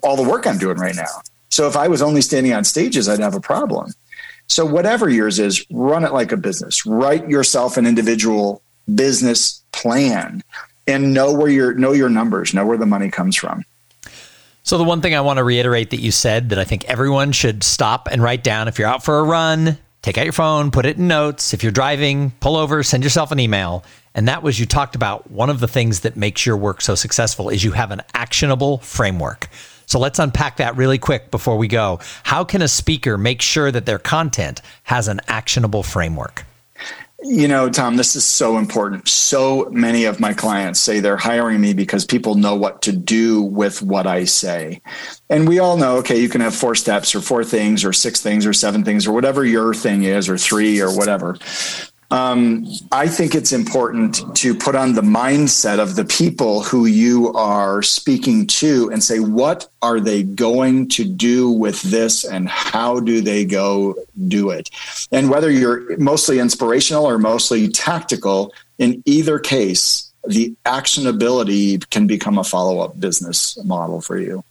all 0.03 0.15
the 0.15 0.27
work 0.27 0.45
I'm 0.45 0.57
doing 0.57 0.77
right 0.77 0.95
now. 0.95 1.21
So 1.49 1.67
if 1.67 1.75
I 1.75 1.87
was 1.87 2.01
only 2.01 2.21
standing 2.21 2.53
on 2.53 2.63
stages, 2.63 3.09
I'd 3.09 3.19
have 3.19 3.35
a 3.35 3.41
problem. 3.41 3.91
So 4.47 4.65
whatever 4.65 5.09
yours 5.09 5.39
is, 5.39 5.65
run 5.71 6.03
it 6.03 6.13
like 6.13 6.31
a 6.31 6.37
business. 6.37 6.85
Write 6.85 7.29
yourself 7.29 7.77
an 7.77 7.85
individual 7.85 8.61
business 8.93 9.63
plan 9.71 10.43
and 10.87 11.13
know 11.13 11.33
where 11.33 11.49
your 11.49 11.73
know 11.73 11.93
your 11.93 12.09
numbers, 12.09 12.53
know 12.53 12.65
where 12.65 12.77
the 12.77 12.85
money 12.85 13.09
comes 13.09 13.35
from. 13.35 13.63
So 14.63 14.77
the 14.77 14.83
one 14.83 15.01
thing 15.01 15.15
I 15.15 15.21
want 15.21 15.37
to 15.37 15.43
reiterate 15.43 15.89
that 15.91 16.01
you 16.01 16.11
said 16.11 16.49
that 16.49 16.59
I 16.59 16.63
think 16.65 16.85
everyone 16.85 17.31
should 17.31 17.63
stop 17.63 18.07
and 18.11 18.21
write 18.21 18.43
down 18.43 18.67
if 18.67 18.77
you're 18.77 18.87
out 18.87 19.03
for 19.03 19.19
a 19.19 19.23
run, 19.23 19.77
take 20.01 20.17
out 20.17 20.25
your 20.25 20.33
phone, 20.33 20.71
put 20.71 20.85
it 20.85 20.97
in 20.97 21.07
notes. 21.07 21.53
If 21.53 21.63
you're 21.63 21.71
driving, 21.71 22.31
pull 22.39 22.55
over, 22.55 22.83
send 22.83 23.03
yourself 23.03 23.31
an 23.31 23.39
email. 23.39 23.83
And 24.13 24.27
that 24.27 24.43
was 24.43 24.59
you 24.59 24.65
talked 24.65 24.95
about 24.95 25.31
one 25.31 25.49
of 25.49 25.59
the 25.59 25.67
things 25.67 26.01
that 26.01 26.17
makes 26.17 26.45
your 26.45 26.57
work 26.57 26.81
so 26.81 26.95
successful 26.95 27.49
is 27.49 27.63
you 27.63 27.71
have 27.71 27.91
an 27.91 28.01
actionable 28.13 28.79
framework. 28.79 29.47
So 29.85 29.99
let's 29.99 30.19
unpack 30.19 30.57
that 30.57 30.77
really 30.77 30.97
quick 30.97 31.31
before 31.31 31.57
we 31.57 31.67
go. 31.67 31.99
How 32.23 32.43
can 32.43 32.61
a 32.61 32.67
speaker 32.67 33.17
make 33.17 33.41
sure 33.41 33.71
that 33.71 33.85
their 33.85 33.99
content 33.99 34.61
has 34.83 35.07
an 35.07 35.21
actionable 35.27 35.83
framework? 35.83 36.45
You 37.23 37.47
know, 37.47 37.69
Thom, 37.69 37.97
this 37.97 38.15
is 38.15 38.25
so 38.25 38.57
important. 38.57 39.07
So 39.07 39.69
many 39.71 40.05
of 40.05 40.19
my 40.19 40.33
clients 40.33 40.79
say 40.79 40.99
they're 40.99 41.17
hiring 41.17 41.61
me 41.61 41.73
because 41.73 42.03
people 42.03 42.33
know 42.35 42.55
what 42.55 42.81
to 42.83 42.91
do 42.91 43.43
with 43.43 43.81
what 43.81 44.07
I 44.07 44.25
say. 44.25 44.81
And 45.29 45.47
we 45.47 45.59
all 45.59 45.77
know, 45.77 45.97
okay, 45.97 46.19
you 46.19 46.29
can 46.29 46.41
have 46.41 46.55
four 46.55 46.73
steps 46.73 47.13
or 47.13 47.21
four 47.21 47.43
things 47.43 47.85
or 47.85 47.93
six 47.93 48.21
things 48.21 48.45
or 48.45 48.53
seven 48.53 48.83
things 48.83 49.05
or 49.05 49.11
whatever 49.11 49.45
your 49.45 49.73
thing 49.73 50.03
is 50.03 50.29
or 50.29 50.37
three 50.37 50.81
or 50.81 50.95
whatever 50.95 51.37
um, 52.11 52.67
I 52.91 53.07
think 53.07 53.35
it's 53.35 53.53
important 53.53 54.35
to 54.37 54.53
put 54.53 54.75
on 54.75 54.93
the 54.93 55.01
mindset 55.01 55.79
of 55.79 55.95
the 55.95 56.03
people 56.03 56.61
who 56.61 56.85
you 56.85 57.33
are 57.33 57.81
speaking 57.81 58.47
to 58.47 58.89
and 58.91 59.01
say, 59.01 59.19
what 59.19 59.69
are 59.81 59.99
they 59.99 60.23
going 60.23 60.89
to 60.89 61.05
do 61.05 61.49
with 61.49 61.81
this 61.83 62.25
and 62.25 62.49
how 62.49 62.99
do 62.99 63.21
they 63.21 63.45
go 63.45 63.95
do 64.27 64.49
it? 64.49 64.69
And 65.11 65.29
whether 65.29 65.49
you're 65.49 65.97
mostly 65.97 66.39
inspirational 66.39 67.05
or 67.05 67.17
mostly 67.17 67.69
tactical, 67.69 68.53
in 68.77 69.01
either 69.05 69.39
case, 69.39 70.11
the 70.27 70.53
actionability 70.65 71.89
can 71.89 72.07
become 72.07 72.37
a 72.37 72.43
follow 72.43 72.79
up 72.79 72.99
business 72.99 73.57
model 73.63 74.01
for 74.01 74.19
you. 74.19 74.43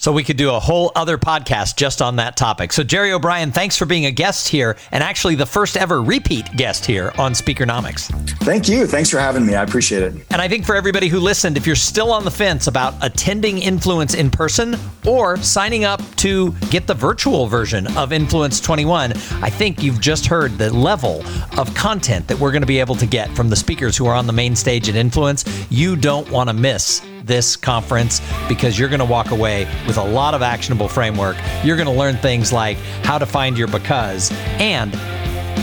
So 0.00 0.12
we 0.12 0.22
could 0.22 0.36
do 0.36 0.50
a 0.50 0.60
whole 0.60 0.92
other 0.94 1.18
podcast 1.18 1.76
just 1.76 2.00
on 2.00 2.16
that 2.16 2.36
topic. 2.36 2.72
So 2.72 2.84
Jerry 2.84 3.12
O'Brien, 3.12 3.50
thanks 3.50 3.76
for 3.76 3.84
being 3.84 4.06
a 4.06 4.12
guest 4.12 4.46
here 4.46 4.76
and 4.92 5.02
actually 5.02 5.34
the 5.34 5.44
first 5.44 5.76
ever 5.76 6.00
repeat 6.00 6.48
guest 6.56 6.86
here 6.86 7.12
on 7.18 7.32
Speakernomics. 7.32 8.06
Thank 8.44 8.68
you. 8.68 8.86
Thanks 8.86 9.10
for 9.10 9.18
having 9.18 9.44
me. 9.44 9.56
I 9.56 9.64
appreciate 9.64 10.02
it. 10.02 10.14
And 10.30 10.40
I 10.40 10.46
think 10.46 10.64
for 10.64 10.76
everybody 10.76 11.08
who 11.08 11.18
listened, 11.18 11.56
if 11.56 11.66
you're 11.66 11.74
still 11.74 12.12
on 12.12 12.24
the 12.24 12.30
fence 12.30 12.68
about 12.68 12.94
attending 13.02 13.58
Influence 13.58 14.14
in 14.14 14.30
person 14.30 14.76
or 15.04 15.36
signing 15.38 15.84
up 15.84 16.00
to 16.16 16.52
get 16.70 16.86
the 16.86 16.94
virtual 16.94 17.48
version 17.48 17.88
of 17.96 18.12
Influence 18.12 18.60
21, 18.60 19.14
I 19.42 19.50
think 19.50 19.82
you've 19.82 20.00
just 20.00 20.26
heard 20.26 20.58
the 20.58 20.72
level 20.72 21.24
of 21.58 21.74
content 21.74 22.28
that 22.28 22.38
we're 22.38 22.52
going 22.52 22.62
to 22.62 22.66
be 22.66 22.78
able 22.78 22.94
to 22.94 23.06
get 23.06 23.34
from 23.34 23.48
the 23.48 23.56
speakers 23.56 23.96
who 23.96 24.06
are 24.06 24.14
on 24.14 24.28
the 24.28 24.32
main 24.32 24.54
stage 24.54 24.88
at 24.88 24.94
Influence. 24.94 25.44
You 25.70 25.96
don't 25.96 26.30
want 26.30 26.48
to 26.50 26.54
miss 26.54 27.02
this 27.28 27.54
conference 27.54 28.20
because 28.48 28.76
you're 28.78 28.88
going 28.88 28.98
to 28.98 29.04
walk 29.04 29.30
away 29.30 29.66
with 29.86 29.98
a 29.98 30.02
lot 30.02 30.34
of 30.34 30.42
actionable 30.42 30.88
framework. 30.88 31.36
You're 31.62 31.76
going 31.76 31.86
to 31.86 31.92
learn 31.92 32.16
things 32.16 32.52
like 32.52 32.76
how 33.04 33.18
to 33.18 33.26
find 33.26 33.56
your 33.56 33.68
because 33.68 34.32
and 34.58 34.92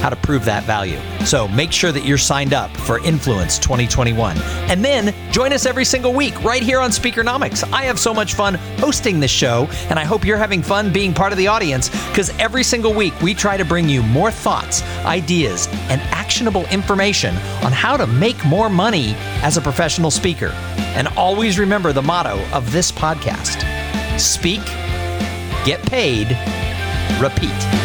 how 0.06 0.10
to 0.12 0.15
prove 0.18 0.46
that 0.46 0.63
value. 0.65 1.00
So 1.26 1.48
make 1.48 1.72
sure 1.72 1.91
that 1.91 2.06
you're 2.06 2.20
signed 2.20 2.54
up 2.54 2.70
for 2.78 3.00
Influence 3.00 3.58
2021. 3.58 4.38
And 4.70 4.86
then 4.86 5.15
join 5.32 5.52
us 5.52 5.65
every 5.65 5.84
single 5.84 6.13
week 6.13 6.39
right 6.44 6.62
here 6.62 6.80
on 6.80 6.91
Speakernomics. 6.91 7.68
I 7.74 7.86
have 7.86 8.00
so 8.00 8.13
much 8.13 8.36
fun 8.36 8.54
hosting 8.78 9.20
this 9.20 9.32
show, 9.32 9.68
and 9.89 9.98
I 9.98 10.04
hope 10.04 10.24
you're 10.24 10.38
having 10.38 10.62
fun 10.62 10.94
being 10.94 11.12
part 11.12 11.32
of 11.32 11.39
the 11.39 11.48
audience 11.48 11.89
because 12.10 12.30
every 12.38 12.62
single 12.62 12.94
week 12.94 13.20
we 13.20 13.34
try 13.34 13.58
to 13.58 13.65
bring 13.65 13.89
you 13.89 14.04
more 14.04 14.30
thoughts, 14.30 14.84
ideas, 15.06 15.68
and 15.89 16.00
actionable 16.12 16.68
information 16.68 17.36
on 17.63 17.72
how 17.72 17.98
to 17.98 18.06
make 18.06 18.46
more 18.46 18.70
money 18.70 19.15
as 19.41 19.58
a 19.58 19.62
professional 19.62 20.12
speaker. 20.12 20.52
And 20.94 21.08
always 21.18 21.58
remember 21.58 21.94
the 21.94 22.04
motto 22.04 22.39
of 22.54 22.72
this 22.72 22.91
podcast 22.91 23.63
speak, 24.20 24.63
get 25.65 25.82
paid, 25.82 26.38
repeat. 27.20 27.85